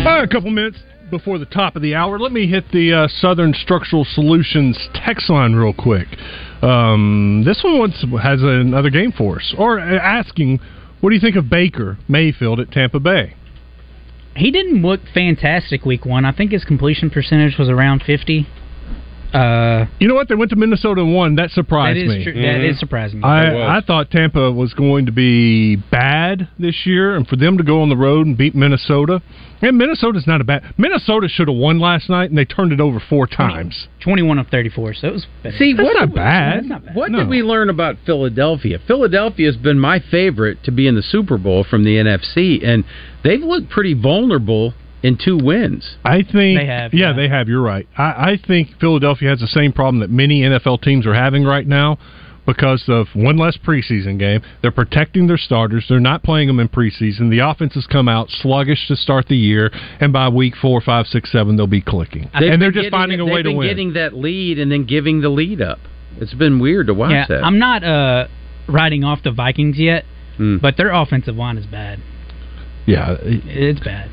[0.07, 0.79] All right, a couple minutes
[1.13, 2.17] before the top of the hour.
[2.17, 6.07] Let me hit the uh, Southern Structural Solutions text line real quick.
[6.63, 10.59] Um, this one wants, has another game for us, or uh, asking,
[11.01, 13.35] what do you think of Baker Mayfield at Tampa Bay?
[14.35, 16.25] He didn't look fantastic week one.
[16.25, 18.47] I think his completion percentage was around 50.
[19.33, 20.29] Uh, you know what?
[20.29, 21.35] They went to Minnesota and won.
[21.35, 22.23] That surprised That is me.
[22.23, 22.33] true.
[22.41, 23.23] That is surprising.
[23.23, 23.77] I.
[23.77, 27.81] I thought Tampa was going to be bad this year, and for them to go
[27.81, 29.21] on the road and beat Minnesota,
[29.61, 30.63] and Minnesota's not a bad.
[30.77, 33.87] Minnesota should have won last night, and they turned it over four times.
[34.01, 35.57] 21 of 34, so it was better.
[35.57, 36.57] See, That's what not did- bad.
[36.57, 36.95] That's not bad.
[36.95, 37.19] What No.
[37.19, 38.77] did we learn about Philadelphia?
[38.85, 42.83] Philadelphia has been my favorite to be in the Super Bowl from the NFC, and
[43.23, 44.73] they've looked pretty vulnerable
[45.03, 45.97] in two wins.
[46.03, 47.13] I think They have, yeah, yeah.
[47.15, 47.47] they have.
[47.47, 47.87] You're right.
[47.97, 51.67] I, I think Philadelphia has the same problem that many NFL teams are having right
[51.67, 51.97] now
[52.45, 54.41] because of one less preseason game.
[54.61, 55.85] They're protecting their starters.
[55.87, 57.29] They're not playing them in preseason.
[57.29, 61.05] The offense has come out sluggish to start the year, and by week four, five,
[61.07, 62.29] six, seven, they'll be clicking.
[62.39, 63.67] They've and they're been just getting- finding a way they've to been win.
[63.69, 65.79] getting that lead and then giving the lead up.
[66.19, 67.43] It's been weird to watch yeah, that.
[67.43, 68.27] I'm not uh,
[68.67, 70.05] writing off the Vikings yet,
[70.37, 70.57] Hmm.
[70.57, 71.99] but their offensive line is bad.
[72.85, 74.09] yeah, It's bad.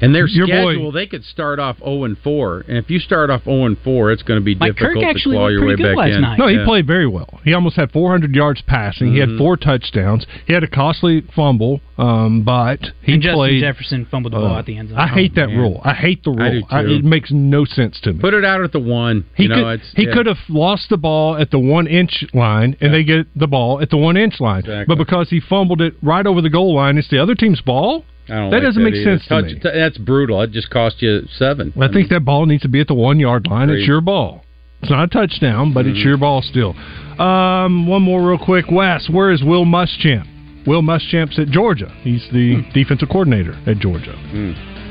[0.00, 2.64] And their Your boy- schedule, they could start off 0 and 4.
[2.68, 5.04] And if you start off 0 and 4, it's going to be Like, Kirk difficult
[5.04, 6.20] to actually claw looked your way pretty good back last in.
[6.22, 6.38] night.
[6.38, 6.64] No, he Yeah.
[6.64, 7.40] played very well.
[7.44, 9.12] He almost had 400 yards passing.
[9.12, 9.38] He had Mhm.
[9.38, 10.26] four touchdowns.
[10.46, 13.60] He had a costly fumble, um, but he and Justin played.
[13.60, 14.98] Jefferson fumbled the ball at the end zone.
[14.98, 15.58] I hate that man.
[15.58, 15.80] rule.
[15.84, 16.66] I hate the I do rule.
[16.70, 16.88] I too.
[16.96, 18.20] it makes no sense to me.
[18.20, 19.24] Put it out at the one.
[19.34, 20.12] He you know, could it's, he yeah.
[20.14, 23.80] could have lost the ball at the one inch line, and they get the ball
[23.80, 24.60] at the one inch line.
[24.60, 24.84] Exactly.
[24.88, 28.04] But because he fumbled it right over the goal line, it's the other team's ball.
[28.30, 29.18] I don't that like doesn't make either.
[29.18, 29.54] sense to me.
[29.54, 30.40] t- That's brutal.
[30.42, 31.72] It just cost you seven.
[31.80, 33.68] I think that ball needs to be at the one yard line.
[33.70, 34.44] It's your ball.
[34.82, 36.04] It's not a touchdown, but it's Mhm.
[36.04, 36.74] your ball still.
[37.18, 38.70] Um, one more real quick.
[38.70, 40.26] Wes, where is Will Muschamp?
[40.66, 41.90] Will Muschamp's at Georgia.
[42.02, 42.70] He's the Hmm.
[42.72, 44.14] defensive coordinator at Georgia.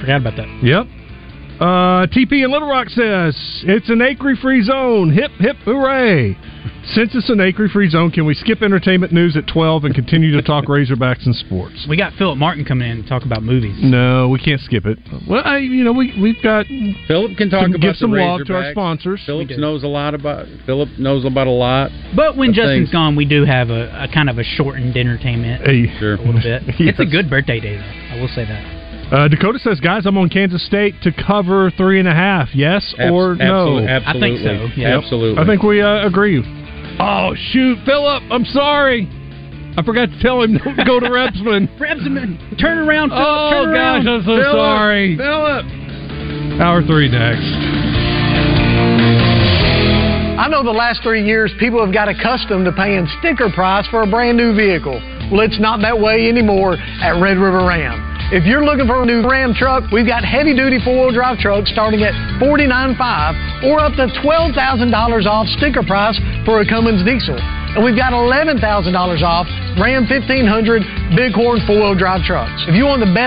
[0.01, 0.47] Forgot about that.
[0.63, 0.87] Yep.
[1.60, 5.12] Uh, TP in Little Rock says it's an Acree free zone.
[5.12, 6.38] Hip hip hooray!
[6.93, 10.32] Since it's an acre free zone, can we skip entertainment news at twelve and continue
[10.32, 11.86] to talk Razorbacks and sports?
[11.89, 13.76] We got Philip Martin coming in to talk about movies.
[13.80, 14.97] No, we can't skip it.
[15.30, 16.66] Well, I, you know, we we've got
[17.07, 19.22] Philip can talk to about give some the love to our sponsors.
[19.26, 20.47] Phillips knows a lot about.
[20.66, 21.91] Philip knows about a lot.
[22.16, 22.91] But when of Justin's things.
[22.91, 25.88] gone, we do have a, a kind of a shortened entertainment Hey.
[25.99, 26.16] Sure.
[26.16, 26.64] a little bit.
[26.80, 26.95] Yes.
[26.97, 28.16] It's a good birthday day, though.
[28.16, 28.78] I will say that.
[29.12, 32.49] Uh, Dakota says, guys, I'm on Kansas State to cover three and a half.
[32.53, 33.80] Yes Abs- or no?
[33.80, 34.82] absolute- I think so, Absolutely.
[34.84, 34.97] yeah.
[34.97, 35.41] Absolutely.
[35.43, 36.43] I think we uh, agree.
[36.99, 39.07] Oh shoot, Philip, I'm sorry.
[39.78, 41.68] I forgot to tell him to go to Repsman.
[41.80, 44.05] Repsman, turn around, Philip, oh turn gosh.
[44.05, 45.18] I'm so Philip, sorry.
[45.18, 45.66] Philip.
[46.62, 47.49] Hour three next.
[50.39, 54.03] I know the last three years people have got accustomed to paying sticker price for
[54.03, 55.01] a brand new vehicle.
[55.32, 58.05] Well, it's not that way anymore at Red River Ram.
[58.30, 61.41] If you're looking for a new Ram truck, we've got heavy duty four wheel drive
[61.41, 64.53] trucks starting at $49.5 or up to $12,000
[65.25, 66.13] off sticker price
[66.45, 67.41] for a Cummins diesel.
[67.73, 69.49] And we've got $11,000 off
[69.82, 72.69] Ram 1500 Bighorn four wheel drive trucks.
[72.69, 73.17] If you want the best